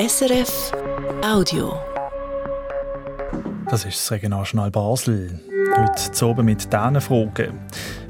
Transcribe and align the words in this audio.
SRF 0.00 0.70
Audio. 1.24 1.72
Das 3.68 3.84
ist 3.84 3.96
das 3.98 4.12
Regionaljournal 4.12 4.70
Basel. 4.70 5.40
Heute 5.76 6.24
oben 6.24 6.44
mit 6.44 6.72
diesen 6.72 7.00
Fragen. 7.00 7.58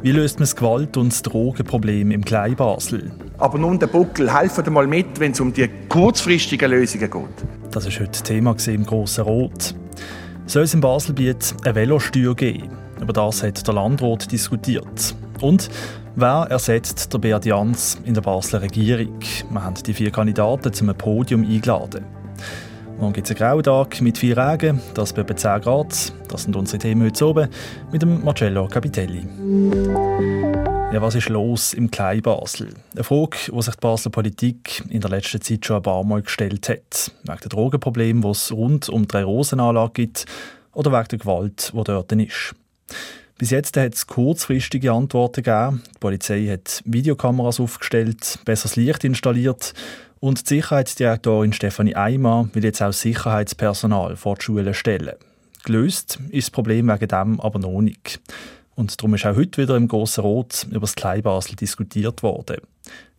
Wie 0.02 0.12
löst 0.12 0.38
man 0.38 0.42
das 0.42 0.54
Gewalt- 0.54 0.98
und 0.98 1.12
das 1.14 1.22
Drogenproblem 1.22 2.10
im 2.10 2.22
Kleinbasel? 2.22 3.10
Aber 3.38 3.56
nun 3.56 3.78
der 3.78 3.86
Buckel, 3.86 4.30
helfen 4.30 4.70
mal 4.70 4.86
mit, 4.86 5.18
wenn 5.18 5.32
es 5.32 5.40
um 5.40 5.50
die 5.50 5.66
kurzfristigen 5.88 6.70
Lösungen 6.70 7.10
geht. 7.10 7.48
Das 7.70 7.86
war 7.86 8.06
heute 8.06 8.22
Thema 8.22 8.54
im 8.66 8.84
Grossen 8.84 9.24
Rot. 9.24 9.74
Soll 10.44 10.64
es 10.64 10.74
im 10.74 10.82
Baselbiet 10.82 11.54
eine 11.64 11.74
Velosteuer 11.74 12.36
geben? 12.36 12.68
Über 13.00 13.14
das 13.14 13.42
hat 13.42 13.66
der 13.66 13.72
Landrat 13.72 14.30
diskutiert. 14.30 15.14
Und 15.40 15.68
Wer 16.20 16.48
ersetzt 16.50 17.12
der 17.12 17.18
Beat 17.18 17.44
Jans 17.44 17.96
in 18.04 18.12
der 18.12 18.22
Basler 18.22 18.60
Regierung? 18.60 19.20
Wir 19.50 19.62
haben 19.62 19.76
die 19.76 19.94
vier 19.94 20.10
Kandidaten 20.10 20.72
zum 20.72 20.92
Podium 20.92 21.44
eingeladen. 21.44 22.04
Morgen 22.98 23.12
gibt 23.12 23.30
es 23.30 23.30
einen 23.30 23.38
grauen 23.38 23.62
Tag 23.62 24.00
mit 24.00 24.18
vier 24.18 24.36
Regen, 24.36 24.80
das 24.94 25.12
bei 25.12 25.22
10 25.22 25.60
Grad. 25.60 26.12
Das 26.26 26.42
sind 26.42 26.56
unsere 26.56 26.80
Themen 26.80 27.06
heute 27.06 27.24
oben 27.24 27.48
mit 27.92 28.02
dem 28.02 28.24
Marcello 28.24 28.66
Capitelli. 28.66 29.28
Ja, 30.92 31.00
was 31.00 31.14
ist 31.14 31.28
los 31.28 31.72
im 31.72 31.88
Klein-Basel? 31.88 32.74
Eine 32.94 33.04
Frage, 33.04 33.36
die 33.54 33.62
sich 33.62 33.74
die 33.76 33.80
Basler 33.80 34.10
Politik 34.10 34.82
in 34.88 35.00
der 35.00 35.10
letzten 35.10 35.40
Zeit 35.40 35.64
schon 35.64 35.76
ein 35.76 35.82
paar 35.82 36.02
Mal 36.02 36.22
gestellt 36.22 36.68
hat. 36.68 37.12
Wegen 37.22 37.38
der 37.38 37.48
Drogenprobleme, 37.48 38.22
die 38.22 38.28
es 38.28 38.50
rund 38.50 38.88
um 38.88 39.06
die 39.06 39.18
Rosenanlage 39.18 39.92
gibt 39.92 40.24
oder 40.72 40.90
wegen 40.90 41.08
der 41.10 41.18
Gewalt, 41.18 41.72
die 41.72 41.84
dort 41.84 42.10
ist. 42.10 42.56
Bis 43.38 43.50
jetzt 43.50 43.76
hat 43.76 43.94
es 43.94 44.08
kurzfristige 44.08 44.92
Antworten 44.92 45.44
gegeben. 45.44 45.82
Die 45.94 45.98
Polizei 46.00 46.46
hat 46.48 46.82
Videokameras 46.84 47.60
aufgestellt, 47.60 48.40
besseres 48.44 48.74
Licht 48.74 49.04
installiert 49.04 49.74
und 50.18 50.50
die 50.50 50.56
Sicherheitsdirektorin 50.56 51.52
Stefanie 51.52 51.94
Eimer 51.94 52.48
will 52.52 52.64
jetzt 52.64 52.82
auch 52.82 52.92
Sicherheitspersonal 52.92 54.16
vor 54.16 54.34
die 54.34 54.42
Schulen 54.42 54.74
stellen. 54.74 55.14
Gelöst 55.62 56.18
ist 56.30 56.48
das 56.48 56.50
Problem 56.50 56.88
wegen 56.88 57.06
dem 57.06 57.40
aber 57.40 57.60
noch 57.60 57.80
nicht. 57.80 58.20
Und 58.74 59.00
darum 59.00 59.14
ist 59.14 59.24
auch 59.24 59.36
heute 59.36 59.62
wieder 59.62 59.76
im 59.76 59.86
Grossen 59.86 60.22
Rot 60.22 60.66
über 60.70 60.80
das 60.80 60.96
Kleinbasel 60.96 61.54
diskutiert 61.54 62.24
worden. 62.24 62.60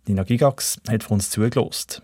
Nina 0.06 0.24
Gigax 0.24 0.82
hat 0.90 1.04
für 1.04 1.14
uns 1.14 1.30
zugelost. 1.30 2.02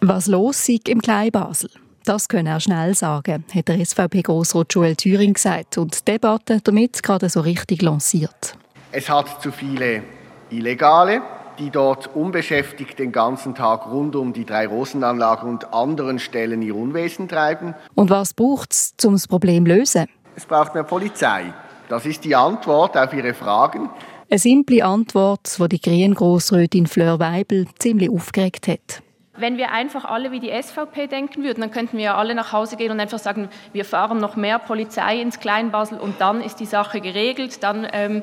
Was 0.00 0.26
los 0.26 0.68
ist 0.68 0.90
im 0.90 1.00
Kleinbasel? 1.00 1.70
Das 2.04 2.28
können 2.28 2.46
er 2.46 2.60
schnell 2.60 2.94
sagen, 2.94 3.46
hat 3.54 3.68
der 3.68 3.82
SVP-Grossrat 3.82 4.74
Joel 4.74 4.94
Thüring 4.94 5.32
gesagt 5.32 5.78
und 5.78 5.98
die 6.00 6.12
Debatte 6.12 6.60
damit 6.62 7.02
gerade 7.02 7.30
so 7.30 7.40
richtig 7.40 7.80
lanciert. 7.80 8.58
Es 8.92 9.08
hat 9.08 9.42
zu 9.42 9.50
viele 9.50 10.02
Illegale, 10.50 11.22
die 11.58 11.70
dort 11.70 12.14
unbeschäftigt 12.14 12.98
den 12.98 13.10
ganzen 13.10 13.54
Tag 13.54 13.86
rund 13.86 14.16
um 14.16 14.34
die 14.34 14.44
drei 14.44 14.66
Rosenanlagen 14.66 15.48
und 15.48 15.72
anderen 15.72 16.18
Stellen 16.18 16.60
ihr 16.60 16.76
Unwesen 16.76 17.26
treiben. 17.26 17.74
Und 17.94 18.10
was 18.10 18.34
braucht 18.34 18.72
es, 18.72 18.94
um 19.02 19.14
das 19.14 19.26
Problem 19.26 19.64
zu 19.64 19.72
lösen? 19.72 20.06
Es 20.36 20.44
braucht 20.44 20.74
mehr 20.74 20.84
Polizei. 20.84 21.54
Das 21.88 22.04
ist 22.04 22.22
die 22.24 22.36
Antwort 22.36 22.98
auf 22.98 23.14
Ihre 23.14 23.32
Fragen. 23.32 23.88
Eine 24.28 24.38
simple 24.38 24.84
Antwort, 24.84 25.56
die 25.58 25.68
die 25.68 25.80
grünen 25.80 26.14
Grossrätin 26.14 26.86
Fleur 26.86 27.18
Weibel 27.18 27.66
ziemlich 27.78 28.10
aufgeregt 28.10 28.68
hat. 28.68 29.03
Wenn 29.36 29.56
wir 29.56 29.72
einfach 29.72 30.04
alle 30.04 30.30
wie 30.30 30.38
die 30.38 30.50
SVP 30.50 31.08
denken 31.08 31.42
würden, 31.42 31.60
dann 31.60 31.72
könnten 31.72 31.96
wir 31.96 32.04
ja 32.04 32.14
alle 32.14 32.36
nach 32.36 32.52
Hause 32.52 32.76
gehen 32.76 32.92
und 32.92 33.00
einfach 33.00 33.18
sagen, 33.18 33.48
wir 33.72 33.84
fahren 33.84 34.18
noch 34.18 34.36
mehr 34.36 34.60
Polizei 34.60 35.20
ins 35.20 35.40
Kleinbasel 35.40 35.98
und 35.98 36.20
dann 36.20 36.40
ist 36.40 36.60
die 36.60 36.66
Sache 36.66 37.00
geregelt. 37.00 37.64
Dann, 37.64 37.84
ähm, 37.92 38.22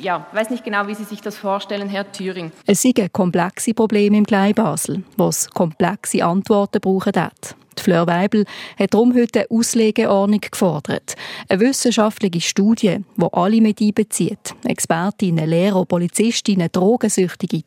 ja, 0.00 0.26
weiß 0.32 0.50
nicht 0.50 0.64
genau, 0.64 0.88
wie 0.88 0.94
Sie 0.94 1.04
sich 1.04 1.20
das 1.20 1.36
vorstellen, 1.36 1.88
Herr 1.88 2.10
Thüring. 2.10 2.50
Es 2.66 2.82
sind 2.82 3.12
komplexe 3.12 3.72
Probleme 3.72 4.18
im 4.18 4.26
Kleinbasel, 4.26 5.04
was 5.16 5.48
komplexe 5.48 6.24
Antworten 6.24 6.80
brauchen 6.80 7.12
hat. 7.14 7.54
Die 7.78 7.82
Fleur 7.82 8.08
Weibel 8.08 8.44
hat 8.78 8.94
darum 8.94 9.14
heute 9.14 9.40
eine 9.40 9.50
Auslegeordnung 9.50 10.40
gefordert. 10.40 11.14
Eine 11.48 11.60
wissenschaftliche 11.60 12.40
Studie, 12.40 12.98
die 13.16 13.26
alle 13.32 13.60
mit 13.60 13.80
einbezieht. 13.80 14.54
Expertinnen, 14.64 15.48
Lehrer, 15.48 15.84
Polizistinnen, 15.84 16.68
Drogensüchtige. 16.72 17.62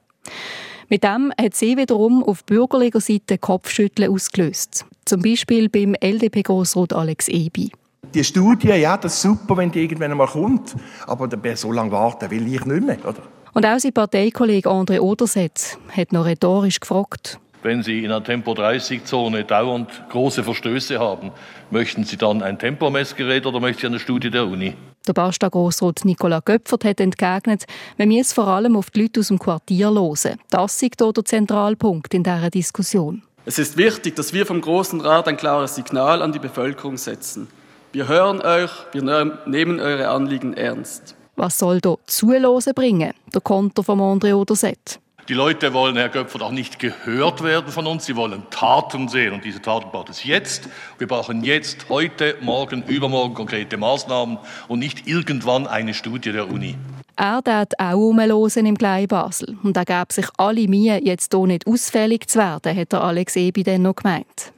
Mit 0.87 1.03
dem 1.03 1.31
hat 1.41 1.55
sie 1.55 1.77
wiederum 1.77 2.23
auf 2.23 2.43
bürgerlicher 2.43 3.01
Seite 3.01 3.39
Kopfschütteln 3.39 4.11
ausgelöst. 4.11 4.85
Zum 5.05 5.21
Beispiel 5.21 5.67
beim 5.67 5.95
LDP-Grossrat 5.99 6.93
Alex 6.93 7.27
Ebi. 7.27 7.71
Die 8.13 8.23
Studie, 8.23 8.67
ja, 8.67 8.95
das 8.95 9.15
ist 9.15 9.21
super, 9.23 9.57
wenn 9.57 9.71
die 9.71 9.81
irgendwann 9.81 10.11
einmal 10.11 10.27
kommt. 10.27 10.75
Aber 11.07 11.27
so 11.55 11.71
lange 11.71 11.91
warten 11.91 12.29
will 12.29 12.53
ich 12.53 12.63
nicht 12.65 12.85
mehr, 12.85 12.99
oder? 13.03 13.23
Und 13.53 13.65
auch 13.65 13.79
sein 13.79 13.93
Parteikollege 13.93 14.69
André 14.69 14.99
Odersetz 14.99 15.77
hat 15.95 16.13
noch 16.13 16.25
rhetorisch 16.25 16.79
gefragt. 16.79 17.39
Wenn 17.63 17.81
Sie 17.81 17.99
in 17.99 18.11
einer 18.11 18.23
Tempo-30-Zone 18.23 19.43
dauernd 19.43 19.89
große 20.09 20.43
Verstöße 20.43 20.99
haben, 20.99 21.31
möchten 21.71 22.03
Sie 22.03 22.15
dann 22.15 22.43
ein 22.43 22.59
Tempomessgerät 22.59 23.45
oder 23.47 23.59
möchten 23.59 23.81
Sie 23.81 23.87
eine 23.87 23.99
Studie 23.99 24.29
der 24.29 24.45
Uni? 24.45 24.75
Der 25.07 25.13
Basta-Grossrat 25.13 26.03
Nicola 26.03 26.39
Göpfert 26.39 26.83
hat 26.83 26.99
entgegnet, 26.99 27.65
wir 27.97 28.07
müssen 28.07 28.33
vor 28.33 28.47
allem 28.47 28.75
auf 28.75 28.89
die 28.89 29.03
Leute 29.03 29.19
aus 29.19 29.27
dem 29.27 29.37
Quartier 29.37 29.91
hören. 29.91 30.39
Das 30.49 30.81
ist 30.81 30.95
hier 30.99 31.13
der 31.13 31.25
Zentralpunkt 31.25 32.13
in 32.13 32.23
dieser 32.23 32.49
Diskussion. 32.49 33.21
Es 33.45 33.59
ist 33.59 33.77
wichtig, 33.77 34.15
dass 34.15 34.33
wir 34.33 34.47
vom 34.47 34.61
Großen 34.61 34.99
Rat 35.01 35.27
ein 35.27 35.37
klares 35.37 35.75
Signal 35.75 36.23
an 36.23 36.31
die 36.31 36.39
Bevölkerung 36.39 36.97
setzen. 36.97 37.47
Wir 37.91 38.07
hören 38.07 38.41
euch, 38.41 38.71
wir 38.93 39.03
nehmen 39.45 39.79
eure 39.79 40.09
Anliegen 40.09 40.53
ernst. 40.53 41.15
Was 41.35 41.59
soll 41.59 41.81
da 41.81 41.95
Zulosen 42.07 42.73
bringen, 42.73 43.13
der 43.33 43.41
Konter 43.41 43.83
von 43.83 43.99
André 43.99 44.33
Oderset? 44.33 44.99
Die 45.27 45.33
Leute 45.33 45.73
wollen, 45.73 45.95
Herr 45.97 46.09
Göpfert, 46.09 46.43
auch 46.43 46.51
nicht 46.51 46.77
gehört 46.77 47.43
werden 47.43 47.71
von 47.71 47.87
uns. 47.87 48.05
Sie 48.05 48.15
wollen 48.15 48.43
Taten 48.51 49.07
sehen. 49.07 49.33
Und 49.33 49.43
diese 49.43 49.59
Taten 49.59 49.89
braucht 49.89 50.09
es 50.09 50.23
jetzt. 50.23 50.69
Wir 50.99 51.07
brauchen 51.07 51.43
jetzt, 51.43 51.89
heute, 51.89 52.35
morgen, 52.41 52.83
übermorgen 52.83 53.33
konkrete 53.33 53.75
Maßnahmen 53.75 54.37
und 54.67 54.77
nicht 54.77 55.07
irgendwann 55.07 55.65
eine 55.65 55.95
Studie 55.95 56.31
der 56.31 56.47
Uni. 56.47 56.75
Er 57.15 57.41
hat 57.43 57.73
auch 57.79 57.95
umlosen 57.95 58.67
im 58.67 58.75
Glei 58.75 59.07
Basel. 59.07 59.57
Und 59.63 59.75
er 59.75 59.85
gab 59.85 60.13
sich 60.13 60.27
alle 60.37 60.67
Mühe, 60.67 61.03
jetzt 61.03 61.33
hier 61.33 61.47
nicht 61.47 61.65
ausfällig 61.65 62.27
zu 62.27 62.37
werden, 62.37 62.77
hat 62.77 62.91
der 62.91 63.01
Alex 63.01 63.35
Ebi 63.35 63.63
dann 63.63 63.81
noch 63.81 63.95
gemeint. 63.95 64.53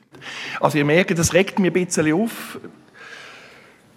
Also 0.59 0.79
ihr 0.79 0.85
merkt, 0.85 1.17
das 1.17 1.33
regt 1.33 1.59
mich 1.59 1.73
ein 1.73 1.85
bisschen 1.85 2.11
auf. 2.11 2.59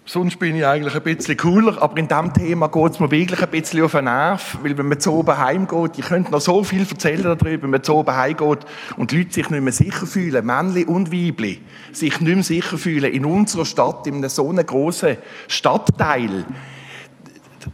Sonst 0.03 0.39
bin 0.39 0.55
ich 0.55 0.65
eigentlich 0.65 0.95
ein 0.95 1.03
bisschen 1.03 1.37
cooler, 1.37 1.79
aber 1.79 1.97
in 1.97 2.07
diesem 2.07 2.33
Thema 2.33 2.67
geht 2.69 2.91
es 2.93 2.99
mir 2.99 3.11
wirklich 3.11 3.41
ein 3.41 3.49
bisschen 3.49 3.83
auf 3.83 3.91
den 3.91 4.05
Nerv, 4.05 4.57
weil 4.63 4.75
wenn 4.75 4.87
man 4.87 4.99
zu 4.99 5.13
oben 5.13 5.37
heimgeht, 5.37 5.99
ich 5.99 6.05
könnte 6.05 6.31
noch 6.31 6.41
so 6.41 6.63
viel 6.63 6.87
erzählen 6.89 7.23
darüber, 7.37 7.63
wenn 7.63 7.69
man 7.69 7.83
zu 7.83 7.95
oben 7.95 8.15
heimgeht 8.15 8.65
und 8.97 9.11
die 9.11 9.19
Leute 9.19 9.33
sich 9.33 9.49
nicht 9.51 9.61
mehr 9.61 9.71
sicher 9.71 10.07
fühlen, 10.07 10.43
Männli 10.43 10.85
und 10.85 11.11
Weibli, 11.11 11.61
sich 11.91 12.19
nicht 12.19 12.33
mehr 12.33 12.43
sicher 12.43 12.79
fühlen 12.79 13.13
in 13.13 13.25
unserer 13.25 13.63
Stadt, 13.63 14.07
in 14.07 14.15
einem 14.15 14.29
so 14.29 14.49
einem 14.49 14.65
grossen 14.65 15.17
Stadtteil, 15.47 16.45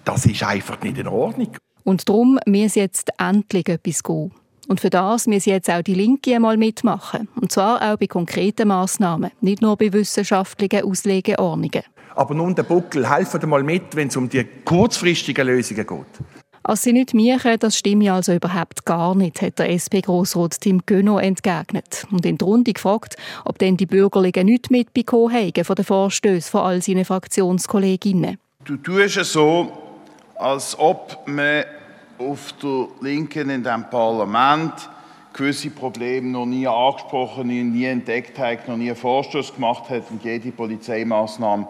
das 0.04 0.26
ist 0.26 0.44
einfach 0.44 0.82
nicht 0.82 0.98
in 0.98 1.08
Ordnung. 1.08 1.56
Und 1.86 2.10
darum 2.10 2.40
muss 2.46 2.76
jetzt 2.76 3.10
endlich 3.18 3.70
etwas 3.70 4.04
gehen. 4.04 4.32
Und 4.68 4.82
für 4.82 4.90
das 4.90 5.28
müssen 5.28 5.52
jetzt 5.52 5.70
auch 5.70 5.82
die 5.82 5.94
Linke 5.94 6.36
einmal 6.36 6.58
mitmachen. 6.58 7.30
Und 7.40 7.54
zwar 7.54 7.82
auch 7.82 7.98
bei 7.98 8.08
konkreten 8.08 8.68
Massnahmen, 8.68 9.32
nicht 9.40 9.62
nur 9.62 9.78
bei 9.78 9.94
wissenschaftlichen 9.94 10.84
Auslegeordnungen. 10.84 11.84
Aber 12.18 12.34
nun 12.34 12.56
der 12.56 12.64
Buckel, 12.64 13.08
helfen 13.08 13.48
mal 13.48 13.62
mit, 13.62 13.96
wenn 13.96 14.08
es 14.08 14.18
um 14.18 14.28
die 14.28 14.44
kurzfristigen 14.66 15.46
Lösungen 15.46 15.86
geht. 15.86 16.26
Als 16.64 16.82
sie 16.82 16.92
nicht 16.92 17.14
miechen, 17.14 17.60
das 17.60 17.78
stimme 17.78 18.12
also 18.12 18.34
überhaupt 18.34 18.86
gar 18.86 19.14
nicht, 19.14 19.40
hat 19.44 19.60
der 19.60 19.70
SP-Grossrat 19.70 20.60
Tim 20.60 20.82
Gönno 20.88 21.20
entgegnet 21.20 22.08
und 22.12 22.26
in 22.26 22.40
der 22.40 22.48
Runde 22.48 22.74
gefragt, 22.74 23.18
ob 23.46 23.60
denn 23.60 23.78
die 23.78 23.86
Bürgerlichen 23.86 24.48
nicht 24.48 24.72
mitbekommen 24.72 25.32
haben 25.32 25.64
von 25.64 25.76
den 25.76 25.86
Vorstößen 25.86 26.50
von 26.50 26.62
all 26.62 26.82
seinen 26.82 27.06
Fraktionskolleginnen. 27.06 28.40
Du 28.66 28.78
tust 28.78 29.18
es 29.18 29.34
so, 29.34 29.72
als 30.36 30.78
ob 30.80 31.20
man 31.28 31.66
auf 32.18 32.52
der 32.64 32.88
Linken 33.00 33.52
in 33.52 33.64
diesem 33.64 33.88
Parlament 33.92 34.74
gewisse 35.34 35.70
Probleme 35.70 36.30
noch 36.30 36.48
nie 36.48 36.68
angesprochen, 36.68 37.48
nie 37.48 37.86
entdeckt 37.86 38.40
hat, 38.40 38.68
noch 38.68 38.76
nie 38.76 38.88
einen 38.90 38.98
Vorstoß 38.98 39.54
gemacht 39.54 39.88
hat 39.92 40.10
und 40.10 40.24
jede 40.24 40.52
Polizeimaßnahme 40.52 41.68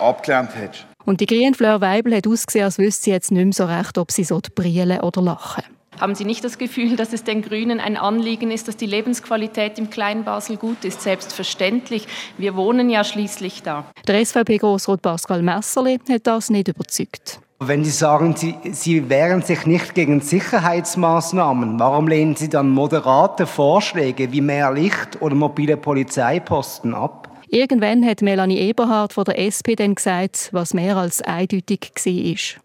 abgelehnt 0.00 0.54
hat. 0.54 0.86
Und 1.04 1.20
die 1.20 1.26
grüne 1.26 1.54
Fleur 1.54 1.80
Weibel 1.80 2.16
hat 2.16 2.26
ausgesehen, 2.26 2.64
als 2.64 2.78
wüsste 2.78 3.04
sie 3.04 3.10
jetzt 3.10 3.30
nicht 3.30 3.44
mehr 3.44 3.52
so 3.52 3.64
recht, 3.64 3.98
ob 3.98 4.10
sie 4.10 4.24
so 4.24 4.40
brillen 4.54 5.00
oder 5.00 5.20
lachen. 5.20 5.64
Haben 6.00 6.16
Sie 6.16 6.24
nicht 6.24 6.42
das 6.42 6.58
Gefühl, 6.58 6.96
dass 6.96 7.12
es 7.12 7.22
den 7.22 7.40
Grünen 7.42 7.78
ein 7.78 7.96
Anliegen 7.96 8.50
ist, 8.50 8.66
dass 8.66 8.76
die 8.76 8.86
Lebensqualität 8.86 9.78
im 9.78 9.90
kleinen 9.90 10.24
Basel 10.24 10.56
gut 10.56 10.84
ist? 10.84 11.02
Selbstverständlich. 11.02 12.08
Wir 12.36 12.56
wohnen 12.56 12.90
ja 12.90 13.04
schließlich 13.04 13.62
da. 13.62 13.84
Der 14.08 14.24
SVP-Grossrat 14.24 15.02
Pascal 15.02 15.42
Messerli 15.42 16.00
hat 16.10 16.26
das 16.26 16.50
nicht 16.50 16.66
überzeugt. 16.66 17.40
Wenn 17.60 17.84
Sie 17.84 17.92
sagen, 17.92 18.34
Sie, 18.36 18.56
Sie 18.72 19.08
wehren 19.08 19.42
sich 19.42 19.64
nicht 19.66 19.94
gegen 19.94 20.20
Sicherheitsmaßnahmen, 20.20 21.78
warum 21.78 22.08
lehnen 22.08 22.34
Sie 22.34 22.48
dann 22.48 22.70
moderate 22.70 23.46
Vorschläge 23.46 24.32
wie 24.32 24.40
mehr 24.40 24.72
Licht 24.72 25.22
oder 25.22 25.36
mobile 25.36 25.76
Polizeiposten 25.76 26.94
ab? 26.94 27.33
Irgendwann 27.54 28.04
hat 28.04 28.20
Melanie 28.20 28.58
Eberhardt 28.58 29.12
von 29.12 29.22
der 29.22 29.38
SP 29.38 29.78
dann 29.78 29.94
gesagt, 29.94 30.48
was 30.50 30.74
mehr 30.74 30.96
als 30.96 31.22
eindeutig 31.22 31.92
war. 31.94 32.60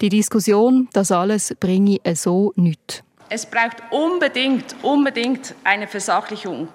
Die 0.00 0.08
Diskussion, 0.10 0.88
das 0.92 1.10
alles 1.10 1.56
bringe 1.58 1.98
so 2.14 2.52
nichts. 2.54 3.02
Es 3.30 3.46
braucht 3.46 3.82
unbedingt, 3.90 4.76
unbedingt 4.82 5.56
eine 5.64 5.88
Versachlichung. 5.88 6.68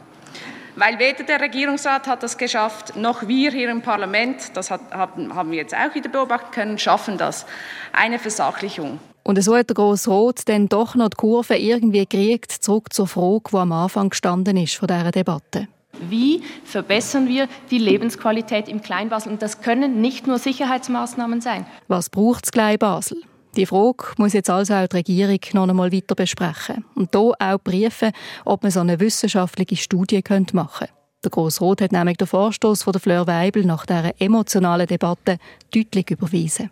Weil 0.75 0.99
weder 0.99 1.23
der 1.23 1.39
Regierungsrat 1.39 2.05
hat 2.05 2.21
das 2.21 2.37
geschafft, 2.37 2.97
noch 2.97 3.29
wir 3.29 3.51
hier 3.51 3.69
im 3.69 3.81
Parlament, 3.81 4.51
das 4.55 4.69
hat, 4.69 4.81
haben 4.91 5.51
wir 5.51 5.57
jetzt 5.57 5.73
auch 5.73 5.95
wieder 5.95 6.09
beobachten 6.09 6.51
können, 6.51 6.77
schaffen 6.77 7.17
das. 7.17 7.45
Eine 7.93 8.19
Versachlichung. 8.19 8.99
Und 9.23 9.41
so 9.41 9.55
hat 9.55 9.69
der 9.69 9.75
Grosse 9.75 10.09
Rot 10.09 10.41
dann 10.49 10.67
doch 10.67 10.95
noch 10.95 11.11
die 11.11 11.15
Kurve 11.15 11.55
irgendwie 11.55 12.05
gekriegt, 12.05 12.51
zurück 12.51 12.91
zur 12.91 13.07
Frage, 13.07 13.51
die 13.53 13.55
am 13.55 13.71
Anfang 13.71 14.09
gestanden 14.09 14.57
ist 14.57 14.75
von 14.75 14.89
dieser 14.89 15.11
Debatte. 15.11 15.69
Wie 15.99 16.41
verbessern 16.63 17.27
wir 17.27 17.47
die 17.71 17.77
Lebensqualität 17.77 18.67
im 18.67 18.81
Kleinbasel? 18.81 19.31
Und 19.31 19.41
das 19.41 19.61
können 19.61 20.01
nicht 20.01 20.27
nur 20.27 20.39
Sicherheitsmaßnahmen 20.39 21.41
sein. 21.41 21.65
Was 21.87 22.09
braucht 22.09 22.45
es 22.45 22.51
Kleinbasel? 22.51 23.21
Die 23.55 23.67
Frage 23.67 24.05
muss 24.17 24.33
jetzt 24.33 24.49
also 24.49 24.73
auch 24.73 24.87
die 24.87 24.95
Regierung 24.95 25.39
noch 25.53 25.69
einmal 25.69 25.91
weiter 25.91 26.15
besprechen. 26.15 26.85
Und 26.95 27.09
hier 27.13 27.33
auch 27.39 27.63
prüfen, 27.63 28.11
ob 28.45 28.63
man 28.63 28.71
so 28.71 28.79
eine 28.79 28.99
wissenschaftliche 28.99 29.75
Studie 29.75 30.23
machen 30.53 30.87
könnte. 30.87 30.93
Der 31.23 31.29
Grossrot 31.29 31.81
hat 31.81 31.91
nämlich 31.91 32.17
den 32.17 32.27
Vorstoß 32.27 32.83
von 32.83 32.93
der 32.93 33.01
Fleur 33.01 33.27
Weibel 33.27 33.63
nach 33.63 33.85
dieser 33.85 34.19
emotionalen 34.19 34.87
Debatte 34.87 35.37
deutlich 35.73 36.09
überwiesen. 36.09 36.71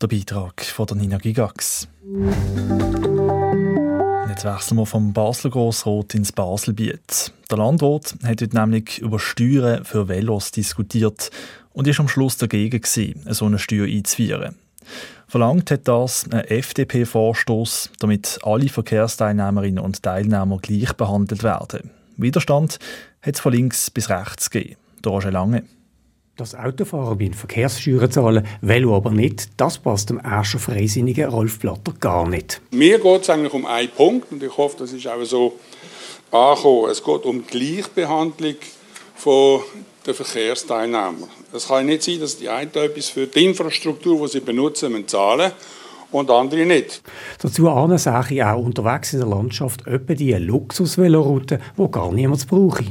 Der 0.00 0.06
Beitrag 0.06 0.62
von 0.62 0.86
der 0.86 0.96
Nina 0.96 1.16
Gigax. 1.16 1.88
Jetzt 4.32 4.46
wechseln 4.46 4.78
wir 4.78 4.86
vom 4.86 5.12
Basler 5.12 5.50
Grossrot 5.50 6.14
ins 6.14 6.32
Baselbiet. 6.32 7.34
Der 7.50 7.58
Landrat 7.58 8.14
hat 8.24 8.40
heute 8.40 8.56
nämlich 8.56 8.98
über 9.00 9.18
Steuern 9.18 9.84
für 9.84 10.08
Velos 10.08 10.50
diskutiert 10.52 11.30
und 11.74 11.86
ist 11.86 12.00
am 12.00 12.08
Schluss 12.08 12.38
dagegen 12.38 12.80
gewesen, 12.80 13.26
so 13.28 13.44
eine 13.44 13.58
Steuer 13.58 13.84
einzuführen. 13.84 14.54
Verlangt 15.28 15.70
hat 15.70 15.86
das 15.86 16.24
ein 16.30 16.46
FDP-Vorstoß, 16.46 17.90
damit 17.98 18.38
alle 18.42 18.70
Verkehrsteilnehmerinnen 18.70 19.84
und 19.84 20.02
Teilnehmer 20.02 20.56
gleich 20.62 20.94
behandelt 20.94 21.42
werden. 21.42 21.90
Widerstand 22.16 22.78
hat 23.20 23.34
es 23.34 23.40
von 23.40 23.52
links 23.52 23.90
bis 23.90 24.08
rechts 24.08 24.48
gegeben. 24.48 24.76
Schon 25.04 25.30
lange. 25.30 25.64
Dass 26.42 26.56
Autofahrer 26.56 27.14
bei 27.14 27.30
Verkehrssteuern 27.30 28.10
zahlen, 28.10 28.44
Velo 28.62 28.96
aber 28.96 29.12
nicht, 29.12 29.50
das 29.58 29.78
passt 29.78 30.10
dem 30.10 30.18
ersten 30.18 30.58
freisinnigen 30.58 31.30
Rolf 31.30 31.60
Blatter 31.60 31.94
gar 32.00 32.28
nicht. 32.28 32.60
Mir 32.72 32.98
geht 32.98 33.22
es 33.22 33.30
eigentlich 33.30 33.52
um 33.52 33.64
einen 33.64 33.90
Punkt 33.90 34.32
und 34.32 34.42
ich 34.42 34.56
hoffe, 34.56 34.74
das 34.80 34.92
ist 34.92 35.06
auch 35.06 35.22
so 35.22 35.60
angekommen. 36.32 36.90
Es 36.90 37.04
geht 37.04 37.24
um 37.26 37.44
die 37.46 37.58
Gleichbehandlung 37.76 38.56
von 39.14 39.60
den 40.04 40.14
Verkehrsteilnehmern. 40.14 41.28
Es 41.52 41.68
kann 41.68 41.86
nicht 41.86 42.02
sein, 42.02 42.18
dass 42.18 42.36
die 42.36 42.48
einen 42.48 42.74
etwas 42.74 43.10
für 43.10 43.28
die 43.28 43.44
Infrastruktur, 43.44 44.26
die 44.26 44.32
sie 44.32 44.40
benutzen, 44.40 45.06
zahlen 45.06 45.52
und 46.10 46.28
andere 46.28 46.66
nicht. 46.66 47.02
Dazu 47.38 47.70
sehe 47.98 48.24
ich 48.30 48.42
auch 48.42 48.58
unterwegs 48.58 49.12
in 49.12 49.20
der 49.20 49.28
Landschaft 49.28 49.86
etwa 49.86 50.14
die 50.14 50.32
Luxus-Veloroute, 50.32 51.60
die 51.78 51.90
gar 51.92 52.10
niemand 52.10 52.48
braucht. 52.48 52.82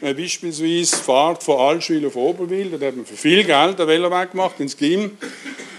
Äh, 0.00 0.14
beispielsweise 0.14 0.96
Fahrt 0.96 1.42
von 1.42 1.58
Allschwil 1.58 2.06
auf 2.06 2.16
Oberwil, 2.16 2.70
da 2.78 2.86
hat 2.86 2.96
man 2.96 3.06
für 3.06 3.16
viel 3.16 3.44
Geld 3.44 3.80
einen 3.80 3.88
Veloweg 3.88 4.32
gemacht, 4.32 4.60
ins 4.60 4.76
Glim. 4.76 5.12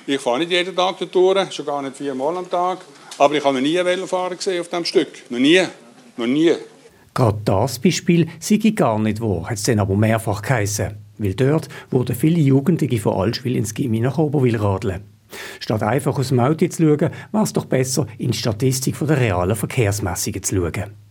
Ich 0.06 0.20
fahre 0.20 0.40
nicht 0.40 0.52
jeden 0.52 0.76
Tag 0.76 0.96
dort, 1.12 1.54
schon 1.54 1.66
gar 1.66 1.82
nicht 1.82 1.98
viermal 1.98 2.38
am 2.38 2.50
Tag. 2.50 2.80
Aber 3.18 3.36
ich 3.36 3.44
habe 3.44 3.56
noch 3.56 3.62
nie 3.62 3.78
einen 3.78 3.88
Velofahrer 3.88 4.36
gesehen 4.36 4.62
auf 4.62 4.70
diesem 4.70 4.86
Stück. 4.86 5.10
Noch 5.30 5.40
nie. 5.40 5.62
Noch 6.18 6.28
nie. 6.28 6.54
Gerade 7.14 7.40
das 7.46 7.80
Beispiel 7.80 8.28
sei 8.40 8.58
gar 8.58 9.00
nicht 9.00 9.22
wahr, 9.22 9.50
hat 9.50 9.58
es 9.58 9.64
dann 9.64 9.80
aber 9.80 9.96
mehrfach 9.96 10.42
geheißen. 10.42 10.98
Weil 11.18 11.34
dort 11.34 11.68
wurden 11.90 12.16
viele 12.16 12.40
Jugendliche 12.40 13.00
von 13.00 13.20
Allschwil 13.20 13.56
ins 13.56 13.74
Gimmi 13.74 14.00
nach 14.00 14.18
Oberwil 14.18 14.58
radeln. 14.58 15.04
Statt 15.60 15.84
einfach 15.84 16.18
aus 16.18 16.30
dem 16.30 16.40
Auto 16.40 16.68
zu 16.68 16.84
schauen, 16.84 17.12
war 17.32 17.44
es 17.44 17.54
doch 17.54 17.66
besser, 17.66 18.08
in 18.18 18.32
die 18.32 18.38
Statistik 18.38 18.96
der 19.00 19.20
realen 19.20 19.56
Verkehrsmessungen 19.56 20.44
zu 20.44 20.56
schauen. 20.56 21.07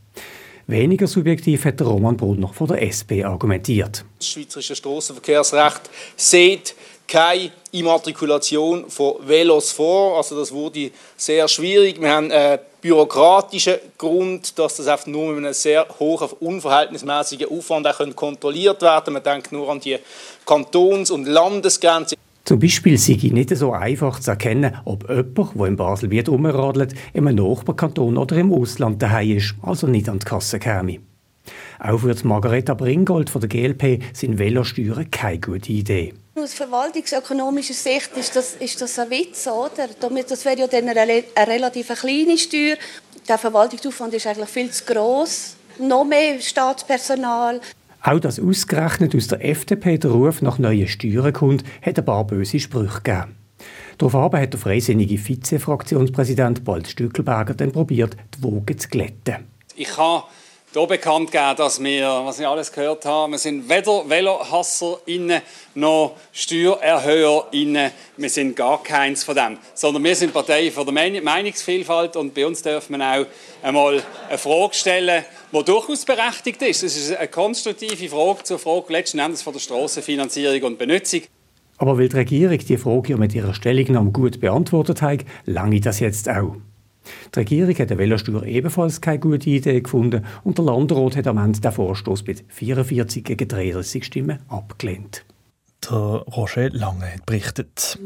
Weniger 0.69 1.07
subjektiv 1.07 1.65
hat 1.65 1.81
Roman 1.81 2.17
Brunner 2.17 2.49
von 2.53 2.67
der 2.67 2.83
SP 2.83 3.23
argumentiert. 3.23 4.05
Das 4.19 4.29
schweizerische 4.29 4.75
Strassenverkehrsrecht 4.75 5.83
sieht 6.17 6.75
keine 7.07 7.53
Immatrikulation 7.71 8.91
von 8.91 9.15
Velos 9.25 9.71
vor. 9.71 10.17
Also 10.17 10.37
das 10.37 10.51
wurde 10.51 10.91
sehr 11.17 11.47
schwierig. 11.47 12.01
Wir 12.01 12.11
haben 12.11 12.33
einen 12.33 12.59
bürokratischen 12.81 13.77
Grund, 13.97 14.59
dass 14.59 14.77
das 14.77 14.89
einfach 14.89 15.07
nur 15.07 15.35
mit 15.35 15.45
einem 15.45 15.55
sehr 15.55 15.87
hohen, 16.01 16.29
unverhältnismäßigen 16.41 17.49
Aufwand 17.49 17.87
auch 17.87 18.17
kontrolliert 18.17 18.83
werden 18.83 19.05
kann. 19.05 19.13
Man 19.15 19.23
denkt 19.23 19.53
nur 19.53 19.71
an 19.71 19.79
die 19.79 19.99
Kantons- 20.45 21.13
und 21.13 21.27
Landesgrenze. 21.27 22.17
Zum 22.47 22.61
Beispiel 22.61 22.97
sei 22.97 23.15
es 23.15 23.25
nicht 23.25 23.57
so 23.57 23.73
einfach 23.73 24.21
zu 24.21 24.31
erkennen, 24.31 24.77
ob 24.85 25.11
jemand, 25.11 25.59
der 25.59 25.67
in 25.67 25.77
Basel 25.77 26.11
wird 26.13 26.29
umradelt, 26.29 26.95
einem 27.13 27.35
Nachbarkanton 27.35 28.17
oder 28.17 28.37
im 28.37 28.53
Ausland 28.53 29.03
daheim 29.03 29.37
ist, 29.37 29.57
also 29.63 29.89
nicht 29.89 30.09
an 30.09 30.21
die 30.21 30.27
Kasse 30.27 30.61
käme. 30.61 31.01
Auch 31.81 31.99
für 31.99 32.15
Margareta 32.23 32.75
Bringold 32.75 33.31
von 33.31 33.41
der 33.41 33.49
GLP 33.49 34.01
sind 34.13 34.39
Velosteuern 34.39 35.11
keine 35.11 35.41
gute 35.41 35.73
Idee. 35.73 36.15
Aus 36.37 36.55
verwaltungsökonomischer 36.55 37.75
Sicht 37.75 38.11
ist 38.17 38.37
das, 38.37 38.55
ist 38.55 38.81
das 38.81 38.97
ein 39.01 39.11
Witz, 39.11 39.49
oder? 39.49 39.89
Das 40.29 40.45
wäre 40.45 40.61
ja 40.61 40.67
dann 40.69 40.89
eine, 40.89 41.01
eine 41.01 41.25
relativ 41.49 41.89
kleine 41.89 42.39
Steuer. 42.39 42.77
Der 43.29 43.39
Verwaltungsaufwand 43.39 44.15
ist 44.15 44.27
eigentlich 44.29 44.51
viel 44.51 44.71
zu 44.71 44.85
gross. 44.85 45.57
Noch 45.81 46.05
mehr 46.05 46.41
Staatspersonal. 46.41 47.61
Auch 48.03 48.21
dass 48.21 48.39
ausgerechnet 48.41 49.15
aus 49.15 49.29
der 49.29 49.45
FDP 49.45 49.99
der 49.99 50.11
Ruf 50.13 50.43
nach 50.43 50.59
neuen 50.59 50.87
Steuern 50.87 51.33
kommt, 51.33 51.65
hat 51.83 51.99
ein 51.99 52.05
paar 52.05 52.27
böse 52.27 52.61
Sprüche 52.61 53.01
gegeben. 53.03 53.37
Daraufhin 53.99 54.41
hat 54.41 54.53
der 54.53 54.61
freisinnige 54.61 55.19
Vize-Fraktionspräsident 55.19 56.65
Bald 56.65 56.89
Stückelberger 56.89 57.55
dann 57.55 57.73
probiert, 57.73 58.17
die 58.37 58.43
Wogen 58.43 58.79
zu 58.79 58.89
glätten. 58.89 59.47
Ich 59.75 59.97
habe 59.97 60.25
hier 60.79 60.87
bekannt 60.87 61.31
gegeben, 61.31 61.57
dass 61.57 61.83
wir, 61.83 62.21
was 62.25 62.39
ich 62.39 62.47
alles 62.47 62.71
gehört 62.71 63.05
habe, 63.07 63.33
wir 63.33 63.39
sind 63.39 63.69
weder 63.69 64.09
VelohasserInnen 64.09 65.41
noch 65.75 66.17
SteuererhöherInnen. 66.33 67.91
Wir 68.17 68.31
sind 68.31 68.55
gar 68.57 68.83
keins 68.83 69.25
von 69.25 69.35
dem. 69.35 69.59
Sondern 69.75 70.05
wir 70.05 70.15
sind 70.15 70.33
Partei 70.33 70.71
für 70.71 70.85
die 70.85 70.93
Meinungsvielfalt 70.93 72.17
und 72.17 72.35
bei 72.35 72.47
uns 72.47 72.63
dürfen 72.63 72.99
wir 72.99 73.05
auch 73.05 73.27
einmal 73.67 74.03
eine 74.29 74.39
Frage 74.39 74.75
stellen, 74.75 75.25
die 75.53 75.65
durchaus 75.65 76.05
berechtigt 76.05 76.61
ist. 76.63 76.83
Das 76.83 76.97
ist 76.97 77.17
eine 77.17 77.29
konstruktive 77.29 78.09
Frage 78.09 78.43
zur 78.43 78.59
Frage 78.59 78.93
letzten 78.93 79.19
Endes 79.19 79.43
von 79.43 79.55
der 79.55 79.61
Strassenfinanzierung 79.61 80.63
und 80.63 80.79
Benutzung. 80.79 81.23
Aber 81.79 81.99
weil 81.99 82.09
die 82.09 82.17
Regierung 82.17 82.59
die 82.59 82.77
Frage 82.77 83.17
mit 83.17 83.35
ihrer 83.35 83.55
Stellungnahme 83.55 84.11
gut 84.11 84.41
beantwortet 84.41 85.03
hat, 85.03 85.21
lange 85.45 85.81
das 85.81 86.01
jetzt 86.01 86.29
auch. 86.29 86.57
Die 87.35 87.39
Regierung 87.39 87.75
hat 87.75 87.91
eine 87.91 87.99
Velosteuer 87.99 88.45
ebenfalls 88.45 89.01
keine 89.01 89.19
gute 89.19 89.51
Idee 89.51 89.81
gefunden 89.81 90.25
und 90.45 90.59
der 90.59 90.65
Landrat 90.65 91.17
hat 91.17 91.27
am 91.27 91.39
Ende 91.39 91.61
den 91.61 91.73
Vorstoß 91.73 92.27
mit 92.27 92.45
44 92.49 93.25
gegen 93.25 93.49
33 93.49 94.05
Stimmen 94.05 94.39
abgelehnt. 94.49 95.25
Der 95.91 95.97
Roger 95.97 96.71
Lange 96.71 97.13
hat 97.13 97.27
berichtet. 97.27 97.99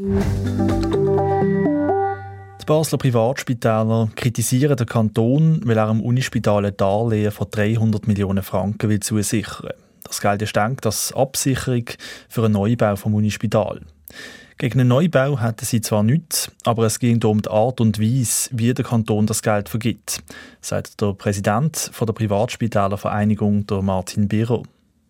Die 2.61 2.65
Basler 2.65 2.97
Privatspitäler 2.99 4.09
kritisieren 4.15 4.77
den 4.77 4.85
Kanton, 4.85 5.61
weil 5.65 5.77
er 5.77 5.87
am 5.87 6.01
Unispital 6.01 6.65
ein 6.65 6.77
Darlehen 6.77 7.31
von 7.31 7.47
300 7.49 8.07
Millionen 8.07 8.43
Franken 8.43 8.89
will 8.89 8.99
zusichern 8.99 9.63
will. 9.63 9.75
Das 10.03 10.21
Geld 10.21 10.41
ist 10.41 10.55
denkt 10.55 10.85
als 10.85 11.13
Absicherung 11.13 11.85
für 12.29 12.43
einen 12.43 12.53
Neubau 12.53 12.95
vom 12.95 13.15
Unispital. 13.15 13.81
Gegen 14.57 14.79
einen 14.79 14.89
Neubau 14.89 15.39
hätten 15.39 15.65
sie 15.65 15.81
zwar 15.81 16.03
nichts, 16.03 16.51
aber 16.65 16.85
es 16.85 16.99
ging 16.99 17.23
um 17.23 17.41
die 17.41 17.49
Art 17.49 17.81
und 17.81 17.99
Weise, 17.99 18.49
wie 18.51 18.73
der 18.73 18.85
Kanton 18.85 19.25
das 19.25 19.41
Geld 19.41 19.69
vergibt, 19.69 20.21
sagt 20.61 21.01
der 21.01 21.13
Präsident 21.13 21.89
der 21.99 22.13
Privatspitälervereinigung, 22.13 23.65
der 23.65 23.81
Martin 23.81 24.27
Biro. 24.27 24.63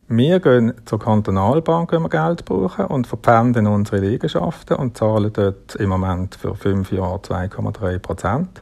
Wir 0.07 0.39
gehen 0.39 0.73
zur 0.85 0.99
Kantonalbank, 0.99 1.91
wenn 1.91 2.01
wir 2.01 2.09
Geld 2.09 2.45
brauchen, 2.45 2.85
und 2.85 3.07
verpfänden 3.07 3.67
unsere 3.67 4.01
Liegenschaften 4.01 4.77
und 4.77 4.97
zahlen 4.97 5.31
dort 5.31 5.75
im 5.75 5.89
Moment 5.89 6.35
für 6.35 6.55
fünf 6.55 6.91
Jahre 6.91 7.17
2,3 7.19 7.99
Prozent. 7.99 8.61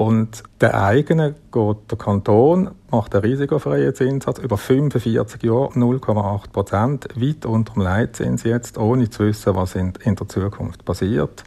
Und 0.00 0.44
der 0.62 0.82
eigene 0.82 1.34
geht 1.52 1.90
der 1.90 1.98
Kanton, 1.98 2.70
macht 2.90 3.14
einen 3.14 3.22
risikofreien 3.22 3.94
Zinssatz 3.94 4.38
über 4.38 4.56
45 4.56 5.42
Jahre 5.42 5.74
0,8 5.74 6.52
Prozent, 6.52 7.08
weit 7.16 7.44
unter 7.44 7.74
dem 7.74 7.82
Leitzins 7.82 8.44
jetzt, 8.44 8.78
ohne 8.78 9.10
zu 9.10 9.26
wissen, 9.26 9.54
was 9.54 9.74
in, 9.74 9.92
in 10.02 10.16
der 10.16 10.26
Zukunft 10.26 10.86
passiert. 10.86 11.44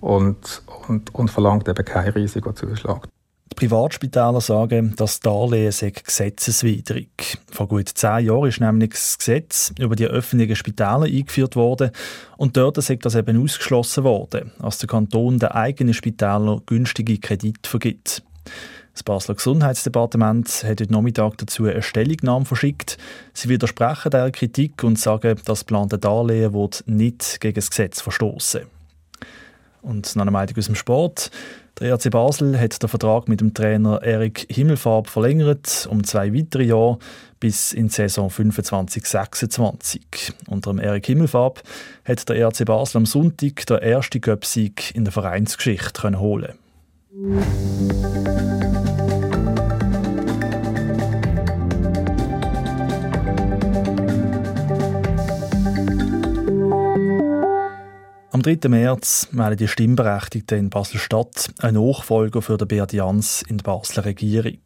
Und, 0.00 0.62
und, 0.88 1.14
und 1.14 1.30
verlangt 1.30 1.68
eben 1.68 1.84
keinen 1.84 2.14
Risikozuschlag. 2.14 3.06
Die 3.54 3.68
Privatspitäler 3.68 4.40
sagen, 4.40 4.94
das 4.96 5.20
Darlehen 5.20 5.70
sei 5.70 5.90
gesetzeswidrig. 5.90 7.38
Vor 7.52 7.68
gut 7.68 7.88
zehn 7.88 8.26
Jahren 8.26 8.48
ist 8.48 8.60
nämlich 8.60 8.90
das 8.90 9.16
Gesetz 9.16 9.72
über 9.78 9.94
die 9.94 10.06
öffentlichen 10.06 10.56
Spitäler 10.56 11.04
eingeführt 11.04 11.54
worden 11.54 11.92
und 12.36 12.56
dort 12.56 12.82
sei 12.82 12.96
das 12.96 13.14
eben 13.14 13.40
ausgeschlossen 13.40 14.02
worden, 14.02 14.50
als 14.58 14.78
der 14.78 14.88
Kanton 14.88 15.38
den 15.38 15.50
eigenen 15.50 15.94
Spitälern 15.94 16.62
günstige 16.66 17.16
Kredite 17.18 17.70
vergibt. 17.70 18.24
Das 18.92 19.04
Basler 19.04 19.36
Gesundheitsdepartement 19.36 20.64
hat 20.64 20.80
heute 20.80 20.92
Nachmittag 20.92 21.38
dazu 21.38 21.66
eine 21.66 21.82
Stellungnahme 21.82 22.46
verschickt. 22.46 22.98
Sie 23.34 23.48
widersprechen 23.48 24.10
dieser 24.10 24.32
Kritik 24.32 24.82
und 24.82 24.98
sagen, 24.98 25.40
das 25.44 25.60
geplante 25.60 25.98
Darlehen 25.98 26.54
wird 26.54 26.82
nicht 26.88 27.40
gegen 27.40 27.54
das 27.54 27.70
Gesetz 27.70 28.00
verstoßen. 28.00 28.62
Und 29.82 30.16
noch 30.16 30.24
Meldung 30.24 30.58
aus 30.58 30.66
dem 30.66 30.74
Sport. 30.74 31.30
Der 31.84 31.96
RC 31.96 32.10
Basel 32.10 32.58
hat 32.58 32.82
den 32.82 32.88
Vertrag 32.88 33.28
mit 33.28 33.42
dem 33.42 33.52
Trainer 33.52 34.02
Erik 34.02 34.46
Himmelfarb 34.50 35.06
verlängert 35.06 35.86
um 35.90 36.02
zwei 36.02 36.32
weitere 36.32 36.62
Jahre 36.62 36.98
bis 37.40 37.74
in 37.74 37.88
die 37.88 37.92
Saison 37.92 38.30
25-26. 38.30 40.32
Unter 40.48 40.70
dem 40.70 40.78
Erik 40.78 41.04
Himmelfarb 41.04 41.62
hat 42.06 42.26
der 42.26 42.48
RC 42.48 42.64
Basel 42.64 42.96
am 42.96 43.04
Sonntag 43.04 43.66
den 43.66 43.80
ersten 43.80 44.22
Göpsieg 44.22 44.94
in 44.94 45.04
der 45.04 45.12
Vereinsgeschichte 45.12 46.18
holen 46.18 46.54
Am 58.34 58.42
3. 58.42 58.68
März 58.68 59.28
melden 59.30 59.58
die 59.58 59.68
Stimmberechtigten 59.68 60.58
in 60.58 60.68
Basel-Stadt 60.68 61.54
einen 61.60 61.76
Nachfolger 61.76 62.42
für 62.42 62.56
den 62.56 62.66
Beat 62.66 62.92
Jans 62.92 63.44
in 63.48 63.58
der 63.58 63.62
Basler 63.62 64.04
Regierung. 64.04 64.58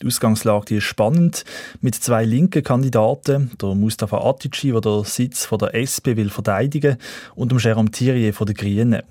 Die 0.00 0.06
Ausgangslage 0.08 0.78
ist 0.78 0.82
spannend 0.82 1.44
mit 1.80 1.94
zwei 1.94 2.24
linken 2.24 2.64
Kandidaten, 2.64 3.52
der 3.62 3.76
Mustafa 3.76 4.28
Atici, 4.28 4.72
der 4.72 4.80
den 4.80 5.04
Sitz 5.04 5.44
von 5.44 5.60
der 5.60 5.72
SP 5.78 6.18
will 6.18 6.30
verteidigen 6.30 6.96
und 7.36 7.52
dem 7.52 7.58
Jérôme 7.58 7.92
Thierry 7.92 8.32
von 8.32 8.48
den 8.48 8.56
Grünen. 8.56 9.02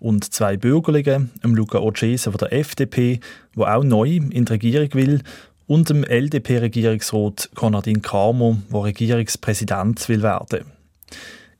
Und 0.00 0.34
zwei 0.34 0.56
Bürgerlichen, 0.56 1.30
dem 1.44 1.54
Luca 1.54 1.78
Ocese 1.78 2.32
von 2.32 2.38
der 2.38 2.52
FDP, 2.52 3.20
der 3.56 3.76
auch 3.76 3.84
neu 3.84 4.16
in 4.16 4.44
die 4.44 4.52
Regierung 4.52 4.92
will, 4.94 5.22
und 5.68 5.88
dem 5.88 6.02
LDP-Regierungsrat 6.02 7.50
Konradin 7.54 8.02
Kramer, 8.02 8.56
der 8.72 8.82
Regierungspräsident 8.82 10.08
will 10.08 10.22
werden. 10.22 10.64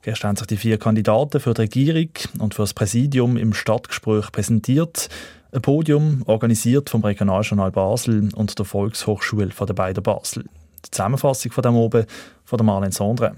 Gestern 0.03 0.29
haben 0.29 0.35
sich 0.35 0.47
die 0.47 0.57
vier 0.57 0.77
Kandidaten 0.77 1.39
für 1.39 1.53
die 1.53 1.61
Regierung 1.61 2.09
und 2.39 2.53
für 2.53 2.63
das 2.63 2.73
Präsidium 2.73 3.37
im 3.37 3.53
Stadtgespräch 3.53 4.33
präsentiert. 4.33 5.07
Ein 5.53 5.61
Podium 5.61 6.23
organisiert 6.25 6.89
vom 6.89 7.05
Regionaljournal 7.05 7.71
Basel 7.71 8.27
und 8.35 8.59
der 8.59 8.65
Volkshochschule 8.65 9.51
von 9.51 9.65
der 9.65 9.75
beiden 9.75 10.03
Basel. 10.03 10.43
Die 10.85 10.91
Zusammenfassung 10.91 11.53
von 11.53 11.61
dem 11.61 11.75
oben 11.75 12.05
von 12.43 12.57
der 12.57 12.65
Marlene 12.65 12.91
Sondre. 12.91 13.37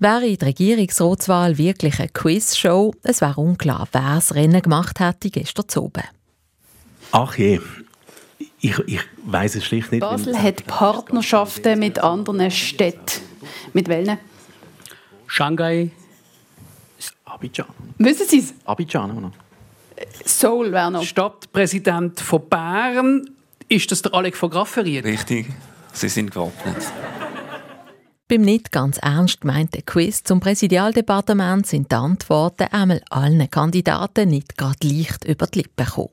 Wäre 0.00 0.36
die 0.36 0.44
Regierungsratswahl 0.44 1.56
wirklich 1.56 2.00
eine 2.00 2.08
Quizshow, 2.08 2.92
es 3.04 3.20
wäre 3.20 3.40
unklar, 3.40 3.86
wer 3.92 4.16
das 4.16 4.34
Rennen 4.34 4.60
gemacht 4.60 4.98
hätte 4.98 5.30
gestern 5.30 5.68
zu 5.68 5.84
oben. 5.84 6.02
Ach 7.12 7.38
je, 7.38 7.60
ich, 8.60 8.76
ich 8.86 9.00
weiß 9.24 9.54
es 9.54 9.64
schlicht 9.64 9.92
nicht. 9.92 10.00
Basel 10.00 10.36
hat 10.36 10.66
Partnerschaften 10.66 11.78
mit 11.78 12.00
anderen 12.00 12.50
Städten. 12.50 13.22
Mit 13.72 13.86
welchen? 13.86 14.18
Shanghai, 15.26 15.90
Abidjan. 17.24 17.66
Wissen 17.98 18.26
Sie 18.26 18.38
es? 18.38 18.54
Abidjan 18.64 19.20
noch. 19.20 19.32
Seoul 20.24 20.72
wäre 20.72 20.90
noch. 20.90 21.02
Stadtpräsident 21.02 22.20
von 22.20 22.48
Bern. 22.48 23.30
Ist 23.68 23.90
das 23.90 24.02
der 24.02 24.14
Alec 24.14 24.36
von 24.36 24.50
Grafferiet? 24.50 25.04
Richtig, 25.04 25.46
Sie 25.92 26.08
sind 26.08 26.30
gewappnet. 26.30 26.76
Beim 28.28 28.40
nicht 28.40 28.72
ganz 28.72 28.98
ernst 28.98 29.42
gemeinten 29.42 29.84
Quiz 29.86 30.24
zum 30.24 30.40
Präsidialdepartement 30.40 31.64
sind 31.66 31.92
die 31.92 31.96
Antworten 31.96 32.64
einmal 32.72 33.00
allen 33.08 33.48
Kandidaten 33.48 34.28
nicht 34.28 34.56
gerade 34.56 34.86
leicht 34.86 35.24
über 35.24 35.46
die 35.46 35.58
Lippen 35.58 35.86
gekommen. 35.86 36.10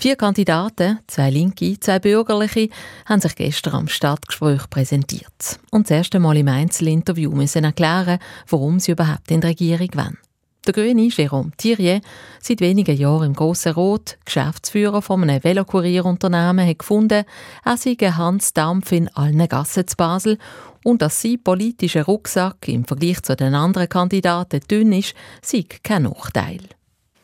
Vier 0.00 0.14
Kandidaten, 0.14 1.00
zwei 1.08 1.28
Linke, 1.28 1.80
zwei 1.80 1.98
Bürgerliche, 1.98 2.68
haben 3.06 3.20
sich 3.20 3.34
gestern 3.34 3.74
am 3.74 3.88
Stadtgespräch 3.88 4.70
präsentiert 4.70 5.58
und 5.72 5.90
das 5.90 5.96
erste 5.96 6.20
Mal 6.20 6.36
im 6.36 6.46
Einzelinterview 6.46 7.32
müssen 7.32 7.64
erklären, 7.64 8.20
warum 8.48 8.78
sie 8.78 8.92
überhaupt 8.92 9.28
in 9.32 9.40
der 9.40 9.50
Regierung 9.50 9.88
wollen. 9.94 10.18
Der 10.64 10.72
Grüne 10.72 11.08
Jérôme 11.08 11.50
Thierry, 11.56 12.00
seit 12.40 12.60
wenigen 12.60 12.96
Jahren 12.96 13.26
im 13.26 13.32
Grossen 13.34 13.72
Rot, 13.72 14.18
Geschäftsführer 14.24 15.02
von 15.02 15.24
einem 15.24 15.42
Velokurierunternehmen, 15.42 16.64
hat 16.64 16.78
gefunden, 16.78 17.24
er 17.64 17.76
sei 17.76 17.96
Hans 17.96 18.52
Dampf 18.52 18.92
in 18.92 19.08
allen 19.16 19.48
Gassen 19.48 19.88
zu 19.88 19.96
Basel 19.96 20.38
und 20.84 21.02
dass 21.02 21.20
sein 21.20 21.42
politischer 21.42 22.04
Rucksack 22.04 22.68
im 22.68 22.84
Vergleich 22.84 23.20
zu 23.22 23.34
den 23.34 23.56
anderen 23.56 23.88
Kandidaten 23.88 24.60
dünn 24.70 24.92
ist, 24.92 25.14
sei 25.42 25.64
kein 25.82 26.04
Nachteil. 26.04 26.60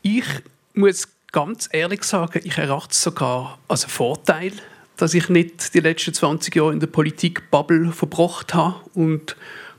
Ich 0.01 0.25
muss 0.73 1.07
ganz 1.35 1.67
ehrlich 1.73 2.03
sagen, 2.05 2.39
ich 2.45 2.57
erachte 2.57 2.93
es 2.93 3.01
sogar 3.01 3.59
als 3.67 3.83
einen 3.83 3.91
Vorteil, 3.91 4.53
dass 4.95 5.13
ich 5.13 5.27
nicht 5.27 5.73
die 5.73 5.81
letzten 5.81 6.13
20 6.13 6.55
Jahre 6.55 6.71
in 6.71 6.79
der 6.79 6.87
Politik 6.87 7.51
Bubble 7.51 7.91
verbracht 7.91 8.53
habe 8.53 8.75
und 8.93 9.35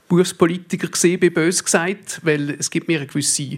Berufspolitiker 0.06 0.88
gesehen 0.88 1.18
bin, 1.18 1.32
bös 1.32 1.64
gesagt, 1.64 2.20
weil 2.24 2.50
es 2.50 2.70
gibt 2.70 2.88
mir 2.88 2.98
eine 2.98 3.06
gewisse 3.06 3.56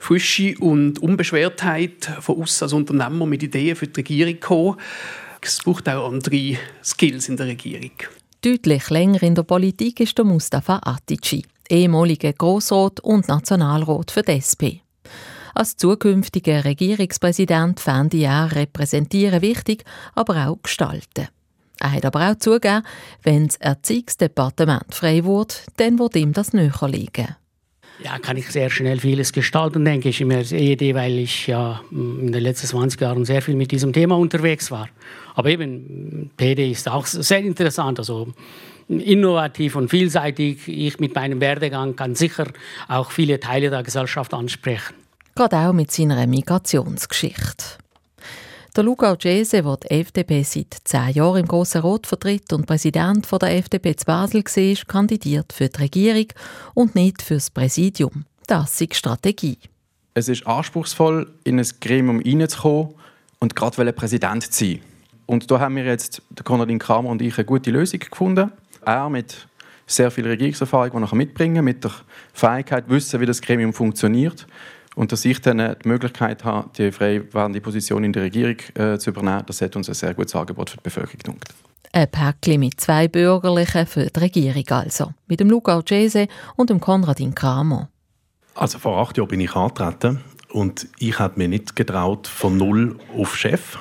Frische 0.00 0.56
und 0.58 0.98
Unbeschwertheit 0.98 2.10
von 2.20 2.34
uns 2.34 2.60
als 2.64 2.72
Unternehmer 2.72 3.26
mit 3.26 3.44
Ideen 3.44 3.76
für 3.76 3.86
die 3.86 4.00
Regierung 4.00 4.40
kommen. 4.40 4.80
Es 5.40 5.62
braucht 5.62 5.88
auch 5.88 6.10
andere 6.10 6.58
Skills 6.82 7.28
in 7.28 7.36
der 7.36 7.46
Regierung. 7.46 7.92
Deutlich 8.42 8.90
länger 8.90 9.22
in 9.22 9.36
der 9.36 9.44
Politik 9.44 10.00
ist 10.00 10.18
der 10.18 10.24
Mustafa 10.24 10.80
Atici, 10.82 11.44
ehemaliger 11.70 12.32
Grossrat 12.32 12.98
und 12.98 13.28
Nationalrat 13.28 14.10
für 14.10 14.22
die 14.22 14.32
SP. 14.42 14.82
Als 15.58 15.74
zukünftiger 15.78 16.66
Regierungspräsident 16.66 17.80
fände 17.80 18.18
er 18.18 18.54
repräsentieren 18.54 19.40
wichtig, 19.40 19.84
aber 20.14 20.48
auch 20.48 20.58
gestalten. 20.62 21.28
Er 21.80 21.92
hat 21.92 22.04
aber 22.04 22.30
auch 22.30 22.38
zugegeben, 22.38 22.82
wenn 23.22 23.46
das 23.46 23.56
Erziehungsdepartement 23.56 24.94
frei 24.94 25.24
wird, 25.24 25.64
dann 25.78 25.98
wird 25.98 26.14
ihm 26.16 26.34
das 26.34 26.52
näher 26.52 26.88
liegen. 26.88 27.36
Ja, 28.04 28.18
kann 28.18 28.36
ich 28.36 28.48
sehr 28.50 28.68
schnell 28.68 29.00
vieles 29.00 29.32
gestalten, 29.32 29.82
denke 29.86 30.10
ich, 30.10 30.18
der 30.18 30.52
Idee, 30.52 30.94
weil 30.94 31.20
ich 31.20 31.46
ja 31.46 31.80
in 31.90 32.32
den 32.32 32.42
letzten 32.42 32.66
20 32.66 33.00
Jahren 33.00 33.24
sehr 33.24 33.40
viel 33.40 33.56
mit 33.56 33.70
diesem 33.70 33.94
Thema 33.94 34.18
unterwegs 34.18 34.70
war. 34.70 34.90
Aber 35.36 35.48
eben, 35.48 36.30
PD 36.36 36.70
ist 36.70 36.86
auch 36.86 37.06
sehr 37.06 37.38
interessant, 37.38 37.98
also 37.98 38.28
innovativ 38.88 39.74
und 39.76 39.88
vielseitig. 39.88 40.68
Ich 40.68 41.00
mit 41.00 41.14
meinem 41.14 41.40
Werdegang 41.40 41.96
kann 41.96 42.14
sicher 42.14 42.46
auch 42.88 43.10
viele 43.10 43.40
Teile 43.40 43.70
der 43.70 43.82
Gesellschaft 43.82 44.34
ansprechen 44.34 45.05
gerade 45.36 45.56
auch 45.58 45.72
mit 45.72 45.92
seiner 45.92 46.26
Migrationsgeschichte. 46.26 47.64
Der 48.74 48.84
Luca 48.84 49.14
Gese, 49.14 49.62
der 49.62 49.76
die 49.76 49.90
FDP 49.90 50.42
seit 50.42 50.74
zehn 50.84 51.10
Jahren 51.10 51.40
im 51.40 51.48
Grossen 51.48 51.82
Rot 51.82 52.06
vertritt 52.06 52.52
und 52.52 52.66
Präsident 52.66 53.26
der 53.30 53.56
FDP 53.56 53.96
zu 53.96 54.04
Basel 54.04 54.42
war, 54.42 54.84
kandidiert 54.86 55.52
für 55.52 55.68
die 55.68 55.80
Regierung 55.80 56.26
und 56.74 56.94
nicht 56.94 57.22
für 57.22 57.34
das 57.34 57.50
Präsidium. 57.50 58.24
Das 58.46 58.80
ist 58.80 58.94
Strategie. 58.94 59.58
Es 60.14 60.28
ist 60.28 60.46
anspruchsvoll, 60.46 61.30
in 61.44 61.58
ein 61.58 61.66
Gremium 61.80 62.20
reinzukommen 62.20 62.94
und 63.38 63.56
gerade 63.56 63.92
Präsident 63.92 64.42
zu 64.52 64.64
sein. 64.64 64.80
Und 65.26 65.50
da 65.50 65.58
haben 65.58 65.76
wir 65.76 65.84
jetzt, 65.84 66.22
Konradin 66.44 66.78
Kramer 66.78 67.08
und 67.08 67.22
ich, 67.22 67.36
eine 67.36 67.44
gute 67.44 67.70
Lösung 67.70 68.00
gefunden. 68.00 68.52
Er 68.84 69.08
mit 69.08 69.46
sehr 69.86 70.10
viel 70.10 70.26
Regierungserfahrung, 70.26 71.02
die 71.02 71.10
er 71.10 71.16
mitbringen 71.16 71.56
kann, 71.56 71.64
mit 71.64 71.84
der 71.84 71.92
Fähigkeit, 72.32 72.88
wissen, 72.88 73.20
wie 73.20 73.26
das 73.26 73.40
Gremium 73.40 73.72
funktioniert 73.72 74.46
und 74.96 75.12
dass 75.12 75.24
ich 75.24 75.40
dann 75.40 75.58
die 75.58 75.88
Möglichkeit 75.88 76.44
habe, 76.44 76.70
die 76.76 76.90
frei 76.90 77.22
werdende 77.30 77.60
Position 77.60 78.02
in 78.02 78.12
der 78.12 78.24
Regierung 78.24 78.56
äh, 78.74 78.98
zu 78.98 79.10
übernehmen, 79.10 79.44
das 79.46 79.60
hat 79.60 79.76
uns 79.76 79.88
ein 79.88 79.94
sehr 79.94 80.14
gutes 80.14 80.34
Angebot 80.34 80.70
für 80.70 80.78
die 80.78 80.82
Bevölkerung 80.82 81.18
gedacht. 81.18 81.54
Ein 81.92 82.10
Päckchen 82.10 82.60
mit 82.60 82.80
zwei 82.80 83.06
Bürgerlichen 83.06 83.86
für 83.86 84.06
die 84.06 84.18
Regierung 84.18 84.64
also. 84.70 85.12
Mit 85.28 85.40
dem 85.40 85.50
Luca 85.50 85.80
Cese 85.86 86.26
und 86.56 86.70
dem 86.70 86.80
Konradin 86.80 87.34
Kramer. 87.34 87.90
Also 88.54 88.78
vor 88.78 88.98
acht 88.98 89.16
Jahren 89.18 89.28
bin 89.28 89.40
ich 89.40 89.54
angetreten 89.54 90.20
und 90.50 90.88
ich 90.98 91.18
habe 91.18 91.34
mir 91.36 91.48
nicht 91.48 91.76
getraut 91.76 92.26
von 92.26 92.56
null 92.56 92.98
auf 93.16 93.36
Chef. 93.36 93.78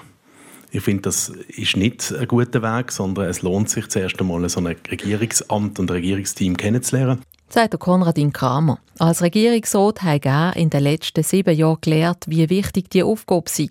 Ich 0.72 0.84
finde, 0.84 1.04
das 1.04 1.30
ist 1.30 1.78
nicht 1.78 2.14
ein 2.14 2.28
guter 2.28 2.62
Weg, 2.62 2.92
sondern 2.92 3.30
es 3.30 3.42
lohnt 3.42 3.70
sich 3.70 3.88
zuerst 3.88 4.20
einmal, 4.20 4.48
so 4.50 4.60
ein 4.60 4.68
Regierungsamt 4.68 5.80
und 5.80 5.90
ein 5.90 5.94
Regierungsteam 5.94 6.58
kennenzulernen 6.58 7.22
sagt 7.50 7.80
Konradin 7.80 8.34
Kramer. 8.34 8.80
Als 9.00 9.22
Regierungsrat 9.22 10.02
hat 10.02 10.26
er 10.26 10.56
in 10.56 10.70
den 10.70 10.84
letzten 10.84 11.24
sieben 11.24 11.56
Jahren 11.56 11.82
gelernt, 11.82 12.26
wie 12.28 12.50
wichtig 12.50 12.90
die 12.90 13.04
Aufgabe 13.04 13.50
sei, 13.50 13.70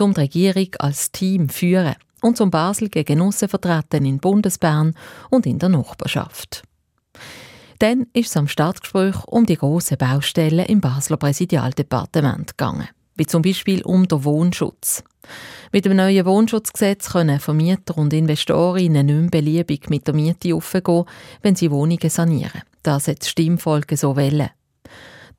um 0.00 0.14
die 0.14 0.20
Regierung 0.20 0.68
als 0.78 1.12
Team 1.12 1.48
zu 1.48 1.56
führen 1.56 1.96
und 2.22 2.36
zum 2.36 2.50
Basel 2.50 2.88
Genossen 2.88 3.48
vertreten 3.48 4.04
in 4.04 4.18
Bundesbern 4.18 4.94
und 5.30 5.46
in 5.46 5.58
der 5.58 5.68
Nachbarschaft. 5.68 6.62
Dann 7.78 8.06
ist 8.12 8.30
es 8.30 8.36
am 8.36 8.48
Stadtgespräch 8.48 9.24
um 9.26 9.44
die 9.46 9.56
grossen 9.56 9.98
Baustellen 9.98 10.66
im 10.66 10.80
Basler 10.80 11.18
Präsidialdepartement 11.18 12.56
gegangen, 12.56 12.88
wie 13.16 13.26
zum 13.26 13.42
Beispiel 13.42 13.82
um 13.82 14.08
den 14.08 14.24
Wohnschutz. 14.24 15.04
Mit 15.72 15.84
dem 15.84 15.96
neuen 15.96 16.24
Wohnschutzgesetz 16.24 17.10
können 17.10 17.40
Vermieter 17.40 17.98
und 17.98 18.12
Investorinnen 18.12 19.06
nicht 19.06 19.20
mehr 19.20 19.30
beliebig 19.30 19.90
mit 19.90 20.06
der 20.06 20.14
Miete 20.14 20.54
aufgehen, 20.54 21.04
wenn 21.42 21.56
sie 21.56 21.70
Wohnungen 21.70 22.08
sanieren. 22.08 22.62
Das 22.86 23.08
hat 23.08 23.22
das 23.22 23.30
Stimmvolk 23.30 23.86
so 23.96 24.14
wollen. 24.14 24.50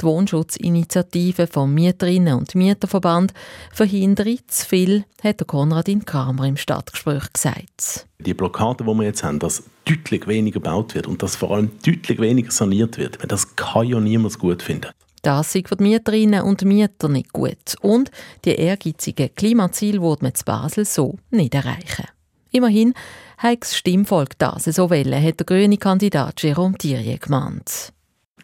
Die 0.02 0.06
Wohnschutzinitiative 0.06 1.48
vom 1.48 1.74
Mieterinnen- 1.74 2.38
und 2.38 2.54
Mieterverband 2.56 3.34
verhindert 3.72 4.52
zu 4.52 4.66
viel, 4.66 5.06
hat 5.24 5.40
der 5.40 5.48
Konradin 5.48 6.04
Kramer 6.04 6.46
im 6.46 6.58
Stadtgespräch 6.58 7.32
gesagt. 7.32 8.06
Die 8.20 8.34
Blockade, 8.34 8.84
die 8.84 8.94
wir 8.94 9.04
jetzt 9.04 9.24
haben, 9.24 9.40
dass 9.40 9.64
deutlich 9.86 10.28
weniger 10.28 10.60
gebaut 10.60 10.94
wird 10.94 11.08
und 11.08 11.24
dass 11.24 11.38
vor 11.38 11.52
allem 11.52 11.72
deutlich 11.86 12.20
weniger 12.20 12.52
saniert 12.52 12.98
wird, 12.98 13.18
das 13.26 13.56
kann 13.56 13.88
ja 13.88 14.02
niemand 14.02 14.38
gut 14.38 14.62
finden. 14.62 14.92
Das 15.22 15.54
sieht 15.54 15.70
für 15.70 15.78
die 15.78 15.86
Mieterinnen 15.86 16.42
und 16.42 16.66
Mieter 16.66 17.08
nicht 17.08 17.32
gut. 17.32 17.76
Und 17.82 18.12
die 18.44 18.56
ehrgeizigen 18.56 19.34
Klimaziele 19.34 20.02
wird 20.02 20.22
man 20.22 20.36
zu 20.36 20.44
Basel 20.44 20.84
so 20.84 21.18
nicht 21.32 21.56
erreichen. 21.56 22.08
Immerhin 22.58 22.96
hat 23.38 23.62
das 23.62 23.78
Stimmvolk 23.78 24.32
das 24.40 24.64
so 24.66 24.90
wollen, 24.90 25.24
hat 25.24 25.40
der 25.40 25.46
grüne 25.46 25.78
Kandidat 25.78 26.40
Jérôme 26.40 26.76
Thierry 26.76 27.20
gemeint. 27.22 27.94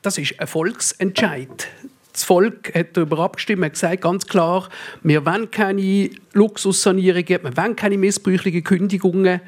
Das 0.04 0.20
ist 0.20 0.40
ein 0.40 0.46
Volksentscheid. 0.46 1.68
Das 2.12 2.24
Volk 2.24 2.76
hat 2.76 2.96
darüber 2.96 3.18
abgestimmt, 3.20 3.66
hat 3.66 3.74
gesagt 3.74 4.02
ganz 4.02 4.28
klar, 4.28 4.70
wir 5.02 5.26
wollen 5.26 5.50
keine 5.50 6.12
Luxussanierungen, 6.34 7.26
wir 7.44 7.58
wollen 7.58 7.76
keine 7.76 7.98
missbräuchlichen 7.98 8.64
Kündigungen. 8.64 9.42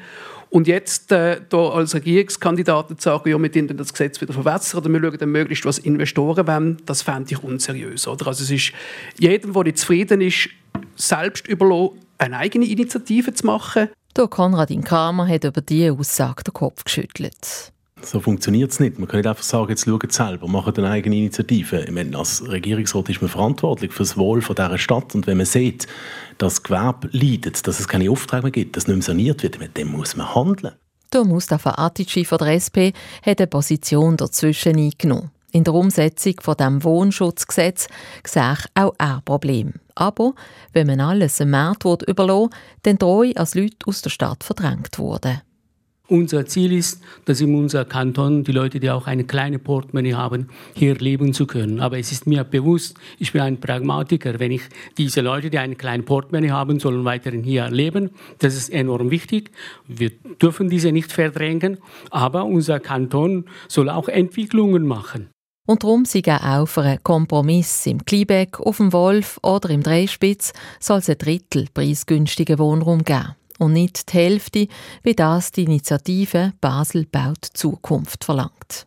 Und 0.50 0.66
jetzt 0.66 1.12
äh, 1.12 1.40
da 1.48 1.68
als 1.68 1.94
Regierungskandidaten 1.94 2.98
zu 2.98 3.04
sagen, 3.04 3.28
ja, 3.28 3.40
wir 3.40 3.54
wollen 3.54 3.76
das 3.76 3.92
Gesetz 3.92 4.20
wieder 4.20 4.32
verwässern 4.32 4.80
oder 4.80 4.90
wir 4.90 5.00
schauen 5.00 5.18
dann 5.18 5.30
möglichst, 5.30 5.64
was 5.64 5.78
Investoren 5.78 6.44
wollen, 6.48 6.82
das 6.86 7.02
fände 7.02 7.32
ich 7.32 7.44
unseriös. 7.44 8.08
Oder? 8.08 8.26
Also 8.26 8.42
es 8.42 8.50
ist 8.50 8.72
jedem, 9.16 9.52
der 9.52 9.62
nicht 9.62 9.78
zufrieden 9.78 10.20
ist, 10.20 10.48
selbst 10.96 11.46
überlassen, 11.46 12.00
eine 12.18 12.38
eigene 12.38 12.66
Initiative 12.66 13.32
zu 13.32 13.46
machen. 13.46 13.90
Der 14.16 14.28
Konradin 14.28 14.82
Kramer 14.82 15.28
hat 15.28 15.44
über 15.44 15.60
diese 15.60 15.92
Aussage 15.92 16.42
den 16.42 16.54
Kopf 16.54 16.84
geschüttelt. 16.84 17.70
So 18.00 18.18
funktioniert 18.18 18.70
es 18.70 18.80
nicht. 18.80 18.98
Man 18.98 19.08
kann 19.08 19.18
nicht 19.18 19.26
einfach 19.26 19.42
sagen, 19.42 19.68
jetzt 19.68 19.84
schaut 19.84 20.10
selber, 20.10 20.48
macht 20.48 20.78
eine 20.78 20.88
eigene 20.88 21.16
Initiative. 21.16 21.84
Ich 21.84 21.90
meine, 21.90 22.16
als 22.16 22.48
Regierungsrat 22.48 23.10
ist 23.10 23.20
man 23.20 23.28
verantwortlich 23.28 23.92
für 23.92 24.04
das 24.04 24.16
Wohl 24.16 24.40
von 24.40 24.56
dieser 24.56 24.78
Stadt. 24.78 25.14
Und 25.14 25.26
wenn 25.26 25.36
man 25.36 25.44
sieht, 25.44 25.86
dass 26.38 26.54
das 26.54 26.62
Gewerbe 26.62 27.10
leidet, 27.12 27.66
dass 27.66 27.78
es 27.78 27.88
keine 27.88 28.10
Aufträge 28.10 28.44
mehr 28.44 28.52
gibt, 28.52 28.76
dass 28.76 28.86
nicht 28.86 28.96
mehr 28.96 29.02
saniert 29.02 29.42
wird, 29.42 29.58
mit 29.58 29.76
dem 29.76 29.92
muss 29.92 30.16
man 30.16 30.34
handeln. 30.34 30.72
Der 31.12 31.24
Mustafa 31.24 31.74
Atici 31.76 32.24
von 32.24 32.38
der 32.38 32.54
SP 32.56 32.96
hat 33.22 33.38
eine 33.38 33.46
Position 33.46 34.16
dazwischen 34.16 34.78
eingenommen. 34.78 35.30
In 35.56 35.64
der 35.64 35.72
Umsetzung 35.72 36.34
von 36.42 36.54
dem 36.54 36.84
Wohnschutzgesetz 36.84 37.88
sehe 38.26 38.52
ich 38.52 38.66
auch 38.74 38.92
ein 38.98 39.22
Problem. 39.24 39.72
Aber 39.94 40.34
wenn 40.74 40.86
man 40.86 41.00
alles 41.00 41.36
dem 41.36 41.48
Markt 41.48 42.02
überlassen 42.06 42.50
dann 42.82 42.98
drohe 42.98 43.34
als 43.34 43.54
Leute 43.54 43.86
aus 43.86 44.02
der 44.02 44.10
Stadt 44.10 44.44
verdrängt 44.44 44.98
worden. 44.98 45.40
Unser 46.08 46.44
Ziel 46.44 46.74
ist, 46.74 47.02
dass 47.24 47.40
in 47.40 47.54
unserem 47.54 47.88
Kanton 47.88 48.44
die 48.44 48.52
Leute, 48.52 48.80
die 48.80 48.90
auch 48.90 49.06
eine 49.06 49.24
kleine 49.24 49.58
Portemonnaie 49.58 50.12
haben, 50.12 50.48
hier 50.74 50.94
leben 50.94 51.32
zu 51.32 51.46
können. 51.46 51.80
Aber 51.80 51.98
es 51.98 52.12
ist 52.12 52.26
mir 52.26 52.44
bewusst, 52.44 52.98
ich 53.18 53.32
bin 53.32 53.40
ein 53.40 53.58
Pragmatiker. 53.58 54.38
Wenn 54.38 54.52
ich 54.52 54.62
diese 54.98 55.22
Leute, 55.22 55.48
die 55.48 55.58
eine 55.58 55.74
kleine 55.74 56.02
Portemonnaie 56.02 56.50
haben, 56.50 56.80
sollen 56.80 57.06
weiterhin 57.06 57.44
hier 57.44 57.70
leben, 57.70 58.10
das 58.40 58.56
ist 58.56 58.68
enorm 58.68 59.10
wichtig. 59.10 59.52
Wir 59.88 60.10
dürfen 60.10 60.68
diese 60.68 60.92
nicht 60.92 61.12
verdrängen, 61.12 61.78
aber 62.10 62.44
unser 62.44 62.78
Kanton 62.78 63.46
soll 63.68 63.88
auch 63.88 64.08
Entwicklungen 64.08 64.86
machen. 64.86 65.30
Und 65.66 65.82
darum 65.82 66.04
sei 66.04 66.22
auch 66.26 66.66
für 66.66 66.82
einen 66.82 67.02
Kompromiss 67.02 67.86
im 67.86 68.04
Kliebeck, 68.04 68.60
auf 68.60 68.76
dem 68.78 68.92
Wolf 68.92 69.38
oder 69.42 69.68
im 69.70 69.82
Dreispitz 69.82 70.52
soll 70.80 70.98
es 70.98 71.10
ein 71.10 71.18
Drittel 71.18 71.66
preisgünstigen 71.74 72.58
Wohnraum 72.58 73.04
geben 73.04 73.34
und 73.58 73.72
nicht 73.72 74.12
die 74.12 74.16
Hälfte, 74.16 74.68
wie 75.02 75.14
das 75.14 75.50
die 75.50 75.64
Initiative 75.64 76.52
Basel 76.60 77.06
baut 77.06 77.44
Zukunft 77.52 78.24
verlangt. 78.24 78.86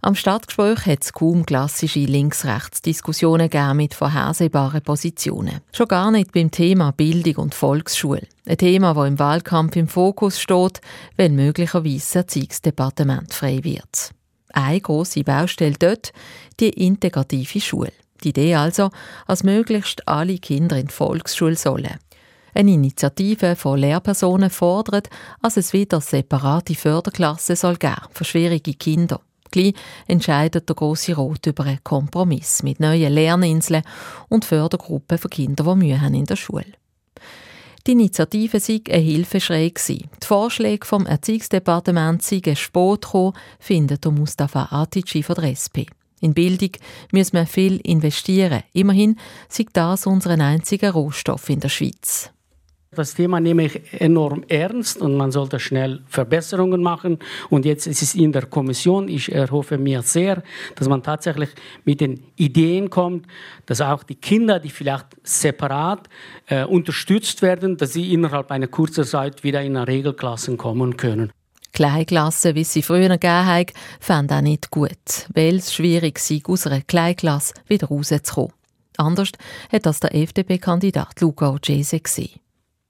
Am 0.00 0.14
Stadtgespräch 0.14 0.86
hat 0.86 1.02
es 1.02 1.12
kaum 1.12 1.44
klassische 1.44 1.98
Links-Rechts-Diskussionen 1.98 3.50
mit 3.74 3.94
vorhersehbaren 3.94 4.80
Positionen. 4.80 5.60
Schon 5.72 5.88
gar 5.88 6.12
nicht 6.12 6.30
beim 6.32 6.52
Thema 6.52 6.92
Bildung 6.92 7.44
und 7.44 7.54
Volksschule. 7.54 8.22
Ein 8.46 8.58
Thema, 8.58 8.94
das 8.94 9.08
im 9.08 9.18
Wahlkampf 9.18 9.74
im 9.74 9.88
Fokus 9.88 10.40
steht, 10.40 10.80
wenn 11.16 11.34
möglicherweise 11.34 11.96
das 11.96 12.14
Erziehungsdepartement 12.14 13.34
frei 13.34 13.64
wird. 13.64 14.12
Eine 14.52 14.80
grosse 14.80 15.24
Baustelle 15.24 15.76
dort, 15.78 16.12
die 16.60 16.70
integrative 16.70 17.60
Schule. 17.60 17.92
Die 18.24 18.30
Idee 18.30 18.54
also, 18.56 18.90
als 19.26 19.44
möglichst 19.44 20.06
alle 20.08 20.38
Kinder 20.38 20.76
in 20.76 20.88
die 20.88 20.92
Volksschule 20.92 21.56
sollen. 21.56 21.98
Eine 22.54 22.72
Initiative 22.72 23.54
von 23.54 23.78
Lehrpersonen 23.78 24.50
fordert, 24.50 25.08
dass 25.42 25.56
es 25.56 25.72
wieder 25.72 26.00
separate 26.00 26.74
Förderklassen 26.74 27.56
soll 27.56 27.76
geben 27.76 28.02
für 28.10 28.24
schwierige 28.24 28.74
Kinder. 28.74 29.20
Gleich 29.50 29.74
entscheidet 30.06 30.68
der 30.68 30.76
Grosse 30.76 31.14
Rot 31.14 31.46
über 31.46 31.64
einen 31.64 31.82
Kompromiss 31.84 32.62
mit 32.62 32.80
neuen 32.80 33.12
Lerninseln 33.12 33.82
und 34.28 34.44
Fördergruppen 34.44 35.18
für 35.18 35.28
Kinder, 35.28 35.64
die 35.64 35.74
Mühe 35.76 36.00
haben 36.00 36.14
in 36.14 36.24
der 36.24 36.36
Schule. 36.36 36.77
Die 37.88 37.92
Initiative 37.92 38.60
sei 38.60 38.82
eine 38.90 38.98
Hilfeschrei 38.98 39.72
Die 39.88 40.04
Vorschläge 40.22 40.84
vom 40.84 41.06
Erziehungsdepartement 41.06 42.22
seien 42.22 42.54
spät 42.54 43.00
gekommen, 43.00 43.32
findet 43.58 44.04
Mustafa 44.04 44.68
Atici 44.70 45.22
von 45.22 45.36
der 45.36 45.52
SP. 45.56 45.88
In 46.20 46.34
Bildung 46.34 46.72
müssen 47.12 47.38
wir 47.38 47.46
viel 47.46 47.78
investieren. 47.78 48.62
Immerhin 48.74 49.18
sei 49.48 49.64
das 49.72 50.06
unser 50.06 50.32
einziger 50.32 50.90
Rohstoff 50.90 51.48
in 51.48 51.60
der 51.60 51.70
Schweiz. 51.70 52.30
Das 52.90 53.14
Thema 53.14 53.38
nehme 53.38 53.66
ich 53.66 54.00
enorm 54.00 54.44
ernst 54.48 54.96
und 55.02 55.14
man 55.14 55.30
sollte 55.30 55.60
schnell 55.60 56.00
Verbesserungen 56.06 56.82
machen. 56.82 57.18
Und 57.50 57.66
jetzt 57.66 57.86
ist 57.86 58.00
es 58.00 58.14
in 58.14 58.32
der 58.32 58.46
Kommission. 58.46 59.08
Ich 59.08 59.30
erhoffe 59.30 59.76
mir 59.76 60.00
sehr, 60.00 60.42
dass 60.74 60.88
man 60.88 61.02
tatsächlich 61.02 61.50
mit 61.84 62.00
den 62.00 62.24
Ideen 62.36 62.88
kommt, 62.88 63.26
dass 63.66 63.82
auch 63.82 64.04
die 64.04 64.14
Kinder, 64.14 64.58
die 64.58 64.70
vielleicht 64.70 65.06
separat 65.22 66.08
äh, 66.46 66.64
unterstützt 66.64 67.42
werden, 67.42 67.76
dass 67.76 67.92
sie 67.92 68.12
innerhalb 68.14 68.50
einer 68.50 68.68
kurzen 68.68 69.04
Zeit 69.04 69.44
wieder 69.44 69.62
in 69.62 69.76
eine 69.76 69.86
Regelklassen 69.86 70.56
kommen 70.56 70.96
können. 70.96 71.30
Kleinklassen, 71.72 72.54
wie 72.54 72.64
sie 72.64 72.82
früher 72.82 73.10
gegeben 73.10 73.46
haben, 73.46 73.66
fanden 74.00 74.32
auch 74.32 74.40
nicht 74.40 74.70
gut, 74.70 75.26
weil 75.34 75.56
es 75.56 75.74
schwierig 75.74 76.18
sei, 76.18 76.40
aus 76.44 76.66
einer 76.66 76.80
Kleinklasse 76.80 77.52
wieder 77.68 77.88
rauszukommen. 77.88 78.52
Anders 78.96 79.30
hat 79.70 79.84
das 79.84 80.00
der 80.00 80.14
FDP-Kandidat 80.14 81.20
Luca 81.20 81.50
Ogese 81.50 82.00
gesehen. 82.00 82.40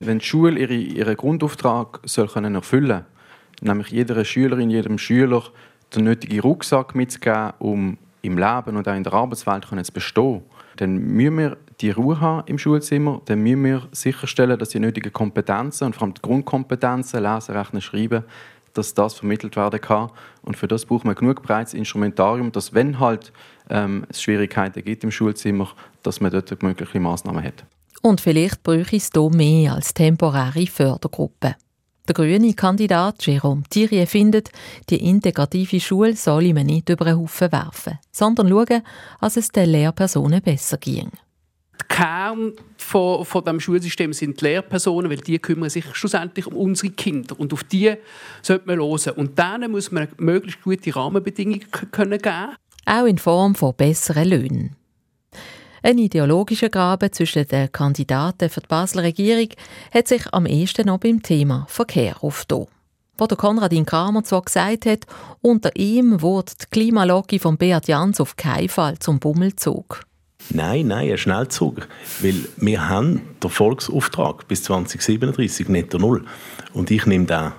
Wenn 0.00 0.20
die 0.20 0.24
Schule 0.24 0.58
ihre, 0.58 0.74
ihren 0.74 1.16
Grundauftrag 1.16 2.00
soll 2.04 2.28
können 2.28 2.54
erfüllen 2.54 3.04
nämlich 3.60 3.88
jeder 3.88 4.24
Schülerin, 4.24 4.70
jedem 4.70 4.98
Schüler 4.98 5.42
den 5.94 6.04
nötigen 6.04 6.40
Rucksack 6.40 6.94
mitzugeben, 6.94 7.52
um 7.58 7.98
im 8.22 8.36
Leben 8.36 8.76
und 8.76 8.88
auch 8.88 8.94
in 8.94 9.04
der 9.04 9.12
Arbeitswelt 9.12 9.64
zu 9.64 9.92
bestehen, 9.92 10.42
dann 10.76 10.96
müssen 10.96 11.38
wir 11.38 11.56
die 11.80 11.90
Ruhe 11.90 12.20
haben 12.20 12.46
im 12.46 12.58
Schulzimmer, 12.58 13.22
dann 13.24 13.40
müssen 13.40 13.64
wir 13.64 13.88
sicherstellen, 13.92 14.58
dass 14.58 14.70
die 14.70 14.80
nötigen 14.80 15.12
Kompetenzen 15.12 15.86
und 15.86 15.94
vor 15.94 16.04
allem 16.04 16.14
die 16.14 16.22
Grundkompetenzen, 16.22 17.22
Lesen, 17.22 17.56
Rechnen, 17.56 17.80
Schreiben, 17.80 18.24
dass 18.74 18.94
das 18.94 19.14
vermittelt 19.14 19.56
werden 19.56 19.80
kann. 19.80 20.10
Und 20.42 20.56
für 20.56 20.68
das 20.68 20.84
braucht 20.84 21.04
man 21.04 21.14
genug 21.14 21.42
breites 21.42 21.74
Instrumentarium, 21.74 22.52
dass 22.52 22.74
wenn 22.74 23.00
halt 23.00 23.32
ähm, 23.70 24.04
es 24.08 24.22
Schwierigkeiten 24.22 24.84
gibt 24.84 25.04
im 25.04 25.10
Schulzimmer, 25.10 25.68
dass 26.02 26.20
man 26.20 26.30
dort 26.30 26.62
mögliche 26.62 27.00
Maßnahmen 27.00 27.42
hat. 27.42 27.64
Und 28.02 28.20
vielleicht 28.20 28.62
bräuchte 28.62 28.96
es 28.96 29.10
hier 29.12 29.30
mehr 29.30 29.74
als 29.74 29.94
temporäre 29.94 30.66
Fördergruppe. 30.66 31.56
Der 32.08 32.14
grüne 32.14 32.54
Kandidat 32.54 33.20
Jérôme 33.20 33.64
Thierry 33.68 34.06
findet, 34.06 34.50
die 34.88 35.08
integrative 35.10 35.78
Schule 35.78 36.16
solle 36.16 36.54
man 36.54 36.64
nicht 36.64 36.88
über 36.88 37.04
den 37.04 37.18
Haufen 37.18 37.52
werfen, 37.52 37.98
sondern 38.10 38.48
schauen, 38.48 38.82
dass 39.20 39.36
es 39.36 39.50
den 39.50 39.68
Lehrpersonen 39.68 40.40
besser 40.40 40.78
ging. 40.78 41.10
Der 41.78 41.86
Kern 41.86 42.52
von, 42.78 43.26
von 43.26 43.44
dem 43.44 43.60
Schulsystem 43.60 44.14
sind 44.14 44.40
die 44.40 44.44
Lehrpersonen, 44.46 45.10
weil 45.10 45.18
die 45.18 45.38
kümmern 45.38 45.68
sich 45.68 45.84
schlussendlich 45.94 46.46
um 46.46 46.54
unsere 46.54 46.92
Kinder 46.94 47.38
und 47.38 47.52
auf 47.52 47.62
die 47.64 47.94
sollte 48.40 48.66
man 48.66 48.78
hören. 48.78 49.12
Und 49.16 49.38
denen 49.38 49.70
muss 49.70 49.92
man 49.92 50.08
möglichst 50.16 50.62
gute 50.62 50.96
Rahmenbedingungen 50.96 51.70
können 51.90 52.18
geben. 52.18 52.56
Auch 52.86 53.04
in 53.04 53.18
Form 53.18 53.54
von 53.54 53.74
besseren 53.76 54.28
Löhnen. 54.28 54.77
Ein 55.82 55.98
ideologischer 55.98 56.68
Graben 56.68 57.12
zwischen 57.12 57.46
den 57.46 57.70
Kandidaten 57.70 58.50
für 58.50 58.60
die 58.60 58.66
Basler 58.66 59.02
Regierung 59.04 59.48
hat 59.92 60.08
sich 60.08 60.22
am 60.32 60.46
ehesten 60.46 60.86
noch 60.86 60.98
beim 60.98 61.22
Thema 61.22 61.66
Verkehr 61.68 62.16
aufgetan. 62.22 62.66
Wo 63.16 63.26
der 63.26 63.36
Konradin 63.36 63.84
Kramer 63.84 64.22
zwar 64.22 64.42
gesagt 64.42 64.86
hat, 64.86 65.06
unter 65.40 65.74
ihm 65.74 66.22
wurde 66.22 66.52
die 66.60 66.66
Klimalogik 66.70 67.42
von 67.42 67.56
Beat 67.56 67.88
Jans 67.88 68.20
auf 68.20 68.36
keinen 68.36 68.68
Fall 68.68 68.98
zum 69.00 69.18
Bummelzug. 69.18 70.02
Nein, 70.50 70.86
nein, 70.86 71.10
ein 71.10 71.18
Schnellzug. 71.18 71.88
Weil 72.20 72.48
wir 72.56 72.88
haben 72.88 73.22
den 73.42 73.50
Volksauftrag 73.50 74.46
bis 74.46 74.62
2037 74.62 75.68
netto 75.68 75.98
null. 75.98 76.24
Und 76.72 76.92
ich 76.92 77.06
nehme 77.06 77.26
den 77.26 77.52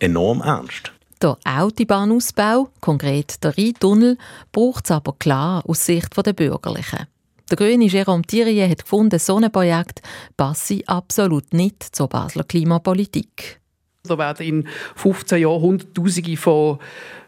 enorm 0.00 0.42
ernst. 0.42 0.92
Der 1.22 1.38
Autobahnausbau, 1.46 2.68
konkret 2.80 3.42
der 3.42 3.56
Rheintunnel, 3.56 4.18
braucht 4.52 4.84
es 4.84 4.90
aber 4.90 5.14
klar 5.18 5.62
aus 5.66 5.86
Sicht 5.86 6.14
der 6.14 6.34
Bürgerlichen. 6.34 7.06
Der 7.48 7.56
grüne 7.56 7.84
Jérôme 7.84 8.26
Thierry 8.26 8.58
hat 8.68 8.82
gefunden, 8.82 9.20
so 9.20 9.36
ein 9.36 9.52
Projekt 9.52 10.02
passe 10.36 10.82
absolut 10.86 11.54
nicht 11.54 11.80
zur 11.80 12.08
Basler 12.08 12.42
Klimapolitik. 12.42 13.60
Da 14.02 14.18
werden 14.18 14.46
in 14.46 14.68
15 14.96 15.42
Jahren 15.42 15.62
Hunderttausende 15.62 16.36
von 16.36 16.78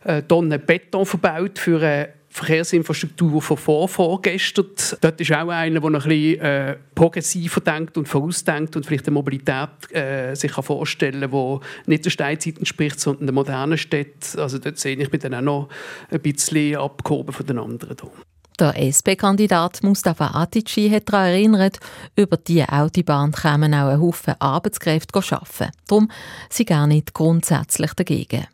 äh, 0.02 0.22
Tonnen 0.22 0.60
Beton 0.66 1.06
verbaut 1.06 1.60
für 1.60 1.80
eine 1.80 2.08
Verkehrsinfrastruktur 2.30 3.40
von 3.40 3.56
vor 3.56 3.88
vorgestern. 3.88 4.66
Dort 5.00 5.20
ist 5.20 5.32
auch 5.32 5.48
einer, 5.48 5.80
der 5.80 5.88
ein 5.88 5.92
bisschen 5.92 6.40
äh, 6.40 6.76
progressiver 6.96 7.60
denkt 7.60 7.96
und 7.96 8.08
vorausdenkt 8.08 8.74
und 8.74 8.86
vielleicht 8.86 9.06
eine 9.06 9.14
Mobilität 9.14 9.68
äh, 9.92 10.34
sich 10.34 10.52
kann 10.52 10.64
vorstellen 10.64 11.30
kann, 11.30 11.60
die 11.86 11.90
nicht 11.90 12.04
der 12.04 12.10
Steinzeit 12.10 12.58
entspricht, 12.58 12.98
sondern 12.98 13.26
der 13.26 13.34
modernen 13.34 13.78
Stadt. 13.78 14.36
Also 14.36 14.58
dort 14.58 14.78
sehe 14.78 14.96
ich 14.96 15.12
mich 15.12 15.20
dann 15.20 15.34
auch 15.34 15.40
noch 15.40 15.68
ein 16.10 16.20
bisschen 16.20 16.76
abgehoben 16.76 17.32
von 17.32 17.46
den 17.46 17.58
anderen. 17.58 17.96
Hier. 18.00 18.10
Der 18.58 18.74
SP-Kandidat 18.74 19.84
Mustafa 19.84 20.32
Atici 20.34 20.90
hat 20.90 21.08
daran 21.08 21.28
erinnert, 21.28 21.78
über 22.16 22.36
diese 22.36 22.68
Autobahn 22.68 23.30
kämen 23.30 23.72
auch 23.72 23.86
ein 23.86 24.00
Haufen 24.00 24.34
Arbeitskräfte 24.40 25.16
arbeiten. 25.16 25.70
Darum 25.86 26.10
sind 26.50 26.68
gar 26.68 26.88
nicht 26.88 27.14
grundsätzlich 27.14 27.92
dagegen. 27.94 28.48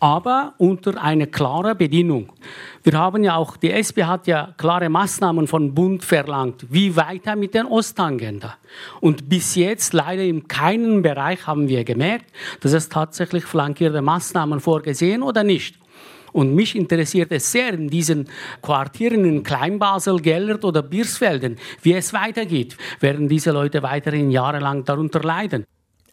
Aber 0.00 0.54
unter 0.58 1.00
einer 1.00 1.26
klaren 1.26 1.78
Bedingung. 1.78 2.32
Wir 2.82 2.98
haben 2.98 3.22
ja 3.22 3.36
auch, 3.36 3.56
die 3.56 3.70
SP 3.70 4.02
hat 4.02 4.26
ja 4.26 4.52
klare 4.56 4.88
Maßnahmen 4.88 5.46
von 5.46 5.72
Bund 5.72 6.04
verlangt. 6.04 6.66
Wie 6.68 6.96
weiter 6.96 7.36
mit 7.36 7.54
der 7.54 7.70
Ostagenda? 7.70 8.56
Und 9.00 9.28
bis 9.28 9.54
jetzt 9.54 9.92
leider 9.92 10.24
in 10.24 10.48
keinem 10.48 11.02
Bereich 11.02 11.46
haben 11.46 11.68
wir 11.68 11.84
gemerkt, 11.84 12.26
dass 12.60 12.72
es 12.72 12.88
tatsächlich 12.88 13.44
flankierte 13.44 14.02
Maßnahmen 14.02 14.58
vorgesehen 14.58 15.22
oder 15.22 15.44
nicht. 15.44 15.78
Und 16.36 16.54
mich 16.54 16.76
interessiert 16.76 17.32
es 17.32 17.50
sehr 17.50 17.72
in 17.72 17.88
diesen 17.88 18.28
Quartieren 18.60 19.24
in 19.24 19.42
Kleinbasel, 19.42 20.20
Gellert 20.20 20.66
oder 20.66 20.82
Biersfelden, 20.82 21.56
wie 21.80 21.94
es 21.94 22.12
weitergeht. 22.12 22.76
Werden 23.00 23.26
diese 23.26 23.52
Leute 23.52 23.82
weiterhin 23.82 24.30
jahrelang 24.30 24.84
darunter 24.84 25.20
leiden? 25.20 25.64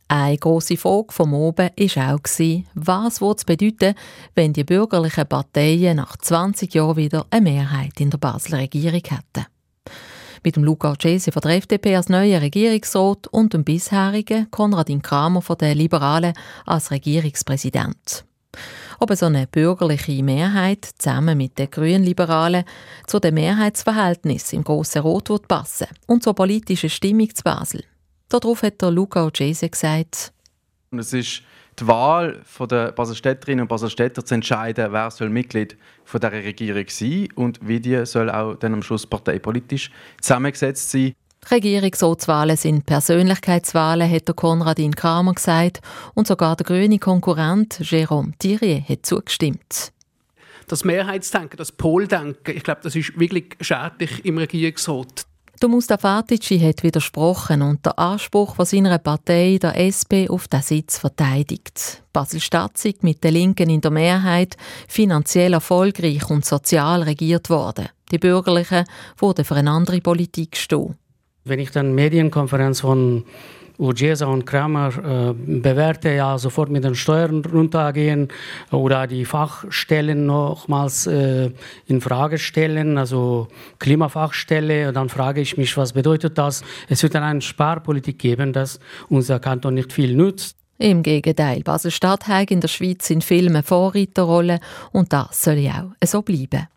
Eine 0.08 0.38
grosse 0.38 0.78
Frage 0.78 1.12
vom 1.12 1.34
Oben 1.34 1.72
war 1.76 2.16
auch, 2.16 3.20
was 3.20 3.22
es 3.22 3.46
bedeuten 3.46 3.96
wenn 4.34 4.54
die 4.54 4.64
bürgerlichen 4.64 5.28
Parteien 5.28 5.98
nach 5.98 6.16
20 6.16 6.74
Jahren 6.74 6.96
wieder 6.96 7.26
eine 7.30 7.42
Mehrheit 7.42 8.00
in 8.00 8.10
der 8.10 8.18
Basler 8.18 8.60
Regierung 8.60 9.02
hätten. 9.04 9.46
Mit 10.42 10.56
dem 10.56 10.64
Luca 10.64 10.96
Cesi 10.98 11.34
von 11.34 11.42
der 11.42 11.58
FDP 11.58 11.98
als 11.98 12.08
neuer 12.08 12.40
Regierungsrat 12.40 13.28
und 13.28 13.54
dem 13.54 13.66
bisherigen 13.66 14.50
Konradin 14.52 15.02
Kramer 15.02 15.42
von 15.42 15.58
den 15.58 15.78
Liberalen 15.78 16.34
als 16.66 16.92
Regierungspräsident 16.92 18.24
ob 19.00 19.14
so 19.16 19.26
eine 19.26 19.48
bürgerliche 19.48 20.24
Mehrheit 20.24 20.90
zusammen 20.98 21.38
mit 21.38 21.58
den 21.60 21.70
Grünliberalen 21.70 22.64
zu 23.08 23.20
dem 23.20 23.36
Mehrheitsverhältnis 23.36 24.54
im 24.54 24.64
Grossen 24.64 25.02
Rot 25.02 25.30
wird 25.30 25.48
passen 25.48 25.88
und 26.08 26.24
zur 26.24 26.36
politischen 26.36 26.90
Stimmung 26.90 27.34
zu 27.34 27.44
Basel. 27.44 27.84
Darauf 28.30 28.64
hat 28.64 28.82
der 28.82 28.92
Luca 28.92 29.26
Ocese 29.26 29.70
gesagt. 29.70 30.34
es 30.92 31.14
ist 31.14 31.44
die 31.80 31.88
Wahl 31.88 32.42
der 32.70 32.92
Baselstädterinnen 32.92 33.64
und 33.64 33.68
Baselstädter 33.68 34.24
zu 34.24 34.36
entscheiden, 34.36 34.92
wer 34.92 35.12
soll 35.12 35.30
Mitglied 35.30 35.78
dieser 36.12 36.32
Regierung 36.32 36.86
sein 36.88 37.28
und 37.36 37.60
wie 37.68 37.80
die 37.80 38.06
soll 38.06 38.30
auch 38.30 38.56
dann 38.56 38.74
am 38.74 38.84
Schluss 38.84 39.08
parteipolitisch 39.08 39.92
zusammengesetzt 40.22 40.92
sein. 40.92 41.14
Regierungsratswahlen 41.52 42.58
sind 42.58 42.86
Persönlichkeitswahlen, 42.86 44.10
hat 44.10 44.28
der 44.28 44.36
Konradin 44.36 44.96
Kramer 44.96 45.34
gesagt. 45.34 45.82
Und 46.14 46.28
sogar 46.28 46.56
der 46.56 46.66
grüne 46.66 47.00
Konkurrent 47.00 47.80
Jérôme 47.82 48.34
Thierry 48.40 48.84
hat 48.88 49.06
zugestimmt. 49.06 49.92
Das 50.68 50.86
Mehrheitsdenken, 50.86 51.58
das 51.58 51.72
Poldenken, 51.72 52.56
ich 52.56 52.64
glaube, 52.64 52.82
das 52.84 52.96
ist 52.96 53.20
wirklich 53.20 53.58
schädlich 53.60 54.24
im 54.26 54.38
Regierungsrat. 54.38 55.26
Der 55.62 55.70
Mustafa 55.70 56.20
Atici 56.20 56.60
hat 56.60 56.84
widersprochen 56.84 57.62
und 57.62 57.86
den 57.86 57.94
Anspruch 57.94 58.56
von 58.56 58.66
seiner 58.66 58.98
Partei, 58.98 59.60
der 59.62 59.78
SP, 59.80 60.28
auf 60.28 60.48
den 60.48 60.62
Sitz 60.62 60.98
verteidigt. 60.98 62.04
Basel-Stadt 62.12 62.74
mit 63.02 63.24
den 63.24 63.34
Linken 63.34 63.70
in 63.70 63.80
der 63.80 63.92
Mehrheit 63.92 64.58
finanziell 64.88 65.54
erfolgreich 65.54 66.30
und 66.30 66.44
sozial 66.44 67.04
regiert 67.04 67.50
worden. 67.50 67.88
Die 68.12 68.18
Bürgerlichen 68.18 68.84
wurden 69.18 69.46
für 69.46 69.56
eine 69.56 69.72
andere 69.72 70.02
Politik 70.02 70.58
stehen. 70.58 70.96
Wenn 71.46 71.60
ich 71.60 71.72
dann 71.72 71.94
Medienkonferenz 71.94 72.82
von 72.82 73.26
Urgesa 73.78 74.28
und 74.28 74.46
Kramer 74.46 74.92
äh, 74.98 75.34
bewerte, 75.34 76.12
ja, 76.12 76.38
sofort 76.38 76.70
mit 76.70 76.84
den 76.84 76.96
Steuern 76.96 77.44
runtergehen 77.44 78.30
oder 78.72 79.08
die 79.08 79.26
Fachstellen 79.26 80.26
nochmals 80.26 81.08
äh, 81.08 81.50
in 81.88 82.02
Frage 82.02 82.38
stellen, 82.38 82.98
also 82.98 83.48
Klimafachstelle, 83.80 84.94
dann 84.94 85.10
frage 85.10 85.42
ich 85.42 85.58
mich, 85.58 85.76
was 85.76 85.94
bedeutet 85.94 86.38
das? 86.38 86.64
Es 86.88 87.04
wird 87.04 87.16
dann 87.16 87.24
eine 87.24 87.42
Sparpolitik 87.42 88.20
geben, 88.20 88.54
dass 88.54 88.80
unser 89.10 89.40
Kanton 89.40 89.74
nicht 89.74 89.92
viel 89.92 90.16
nützt. 90.16 90.56
Im 90.78 91.04
Gegenteil, 91.04 91.62
Basel-Stadt 91.62 92.26
in 92.50 92.62
der 92.62 92.68
Schweiz 92.68 93.10
in 93.10 93.22
Filmen 93.22 93.64
Vorreiterrolle 93.64 94.60
und 94.92 95.14
das 95.14 95.44
soll 95.44 95.58
ja 95.58 95.92
auch 96.00 96.08
so 96.08 96.22
bleiben. 96.22 96.68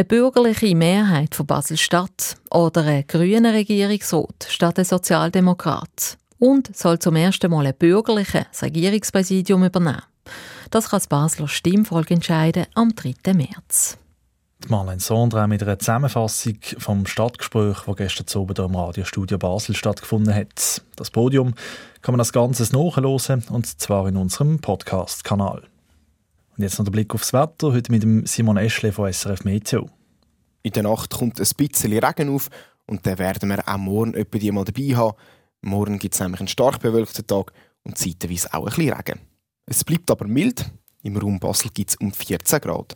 Eine 0.00 0.06
bürgerliche 0.06 0.74
Mehrheit 0.74 1.34
von 1.34 1.44
Basel-Stadt 1.44 2.38
oder 2.50 2.84
ein 2.84 3.06
grüner 3.06 3.52
Regierungsrat 3.52 4.46
statt 4.48 4.78
ein 4.78 4.86
Sozialdemokrat. 4.86 6.16
Und 6.38 6.74
soll 6.74 6.98
zum 6.98 7.16
ersten 7.16 7.50
Mal 7.50 7.66
ein 7.66 7.74
bürgerliches 7.74 8.62
Regierungspräsidium 8.62 9.62
übernehmen. 9.62 10.00
Das 10.70 10.88
kann 10.88 11.00
das 11.00 11.06
Basler 11.06 11.48
Stimmvolk 11.48 12.10
entscheiden 12.10 12.64
am 12.72 12.94
3. 12.94 13.34
März. 13.34 13.98
Marlene 14.68 15.00
Sondra 15.00 15.46
mit 15.46 15.62
einer 15.62 15.78
Zusammenfassung 15.78 16.56
vom 16.78 17.04
Stadtgespräch, 17.04 17.80
das 17.86 17.96
gestern 17.96 18.42
Abend 18.42 18.58
im 18.58 18.74
Radiostudio 18.74 19.36
Basel 19.36 19.74
stattgefunden 19.74 20.34
hat. 20.34 20.80
Das 20.96 21.10
Podium 21.10 21.52
kann 22.00 22.14
man 22.14 22.20
das 22.20 22.32
Ganze 22.32 22.62
nachhören, 22.74 23.44
und 23.50 23.66
zwar 23.66 24.08
in 24.08 24.16
unserem 24.16 24.60
Podcast-Kanal. 24.60 25.69
Und 26.60 26.64
jetzt 26.64 26.78
noch 26.78 26.84
der 26.84 26.92
Blick 26.92 27.14
aufs 27.14 27.32
Wetter, 27.32 27.72
heute 27.72 27.90
mit 27.90 28.28
Simon 28.28 28.58
Eschle 28.58 28.92
von 28.92 29.10
SRF 29.10 29.44
Meteo. 29.44 29.88
In 30.62 30.72
der 30.72 30.82
Nacht 30.82 31.08
kommt 31.08 31.40
ein 31.40 31.48
bisschen 31.56 31.98
Regen 31.98 32.28
auf 32.28 32.50
und 32.86 33.06
dann 33.06 33.18
werden 33.18 33.48
wir 33.48 33.66
auch 33.66 33.78
morgen 33.78 34.12
etwa 34.12 34.36
die 34.36 34.52
mal 34.52 34.66
dabei 34.66 34.94
haben. 34.94 35.16
Morgen 35.62 35.98
gibt 35.98 36.12
es 36.12 36.20
nämlich 36.20 36.38
einen 36.38 36.48
stark 36.48 36.80
bewölkten 36.80 37.26
Tag 37.26 37.54
und 37.82 37.96
zeitweise 37.96 38.52
auch 38.52 38.66
ein 38.66 38.74
bisschen 38.74 38.92
Regen. 38.92 39.20
Es 39.64 39.84
bleibt 39.84 40.10
aber 40.10 40.26
mild. 40.26 40.70
Im 41.02 41.16
Raum 41.16 41.40
Basel 41.40 41.70
gibt 41.72 41.92
es 41.92 41.96
um 41.96 42.12
14 42.12 42.60
Grad. 42.60 42.94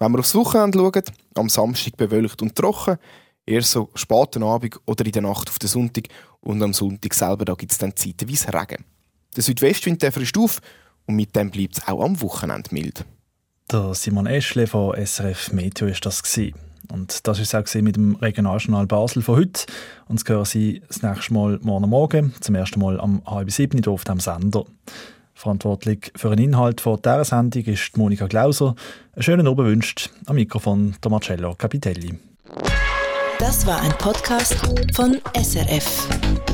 Wenn 0.00 0.10
wir 0.10 0.18
aufs 0.18 0.34
Wochenende 0.34 0.76
schauen, 0.76 1.04
am 1.36 1.48
Samstag 1.48 1.96
bewölkt 1.96 2.42
und 2.42 2.56
trocken, 2.56 2.98
eher 3.46 3.62
so 3.62 3.90
späten 3.94 4.42
Abend 4.42 4.80
oder 4.86 5.06
in 5.06 5.12
der 5.12 5.22
Nacht 5.22 5.48
auf 5.50 5.60
den 5.60 5.68
Sonntag 5.68 6.08
und 6.40 6.60
am 6.60 6.72
Sonntag 6.72 7.14
selber 7.14 7.54
gibt 7.54 7.70
es 7.70 7.78
dann 7.78 7.94
zeitweise 7.94 8.52
Regen. 8.52 8.84
Der 9.36 9.44
Südwestwind 9.44 10.02
der 10.02 10.10
frischt 10.10 10.36
auf 10.36 10.60
und 11.06 11.16
mit 11.16 11.34
dem 11.36 11.50
bleibt 11.50 11.78
es 11.78 11.88
auch 11.88 12.02
am 12.02 12.20
Wochenende 12.20 12.70
mild. 12.72 13.04
Der 13.70 13.94
Simon 13.94 14.26
Eschle 14.26 14.66
von 14.66 14.94
SRF 14.94 15.52
Meteo 15.52 15.86
ist 15.86 16.04
das 16.04 16.22
gewesen. 16.22 16.54
Und 16.90 17.26
das 17.26 17.38
ist 17.38 17.54
auch 17.54 17.64
mit 17.76 17.96
dem 17.96 18.16
Regionaljournal 18.16 18.86
Basel 18.86 19.22
von 19.22 19.36
heute. 19.36 19.64
Und 20.08 20.20
das 20.20 20.28
hören 20.28 20.44
Sie 20.44 20.82
das 20.86 21.02
nächste 21.02 21.32
Mal 21.32 21.58
morgen 21.62 21.88
Morgen, 21.88 22.34
zum 22.40 22.54
ersten 22.54 22.80
Mal 22.80 23.00
am 23.00 23.22
halb 23.24 23.50
sieben 23.50 23.80
hier 23.82 23.92
auf 23.92 24.04
dem 24.04 24.20
Sender. 24.20 24.64
Verantwortlich 25.34 26.12
für 26.14 26.28
den 26.30 26.44
Inhalt 26.44 26.80
von 26.80 27.00
dieser 27.00 27.24
Sendung 27.24 27.64
ist 27.64 27.96
Monika 27.96 28.26
Glauser. 28.26 28.74
Einen 29.14 29.22
schönen 29.22 29.46
Abend 29.46 29.66
wünscht 29.66 30.10
am 30.26 30.36
Mikrofon 30.36 30.94
der 31.02 31.10
Marcello 31.10 31.54
Capitelli. 31.56 32.18
Das 33.38 33.66
war 33.66 33.80
ein 33.80 33.92
Podcast 33.92 34.54
von 34.94 35.18
SRF. 35.34 36.51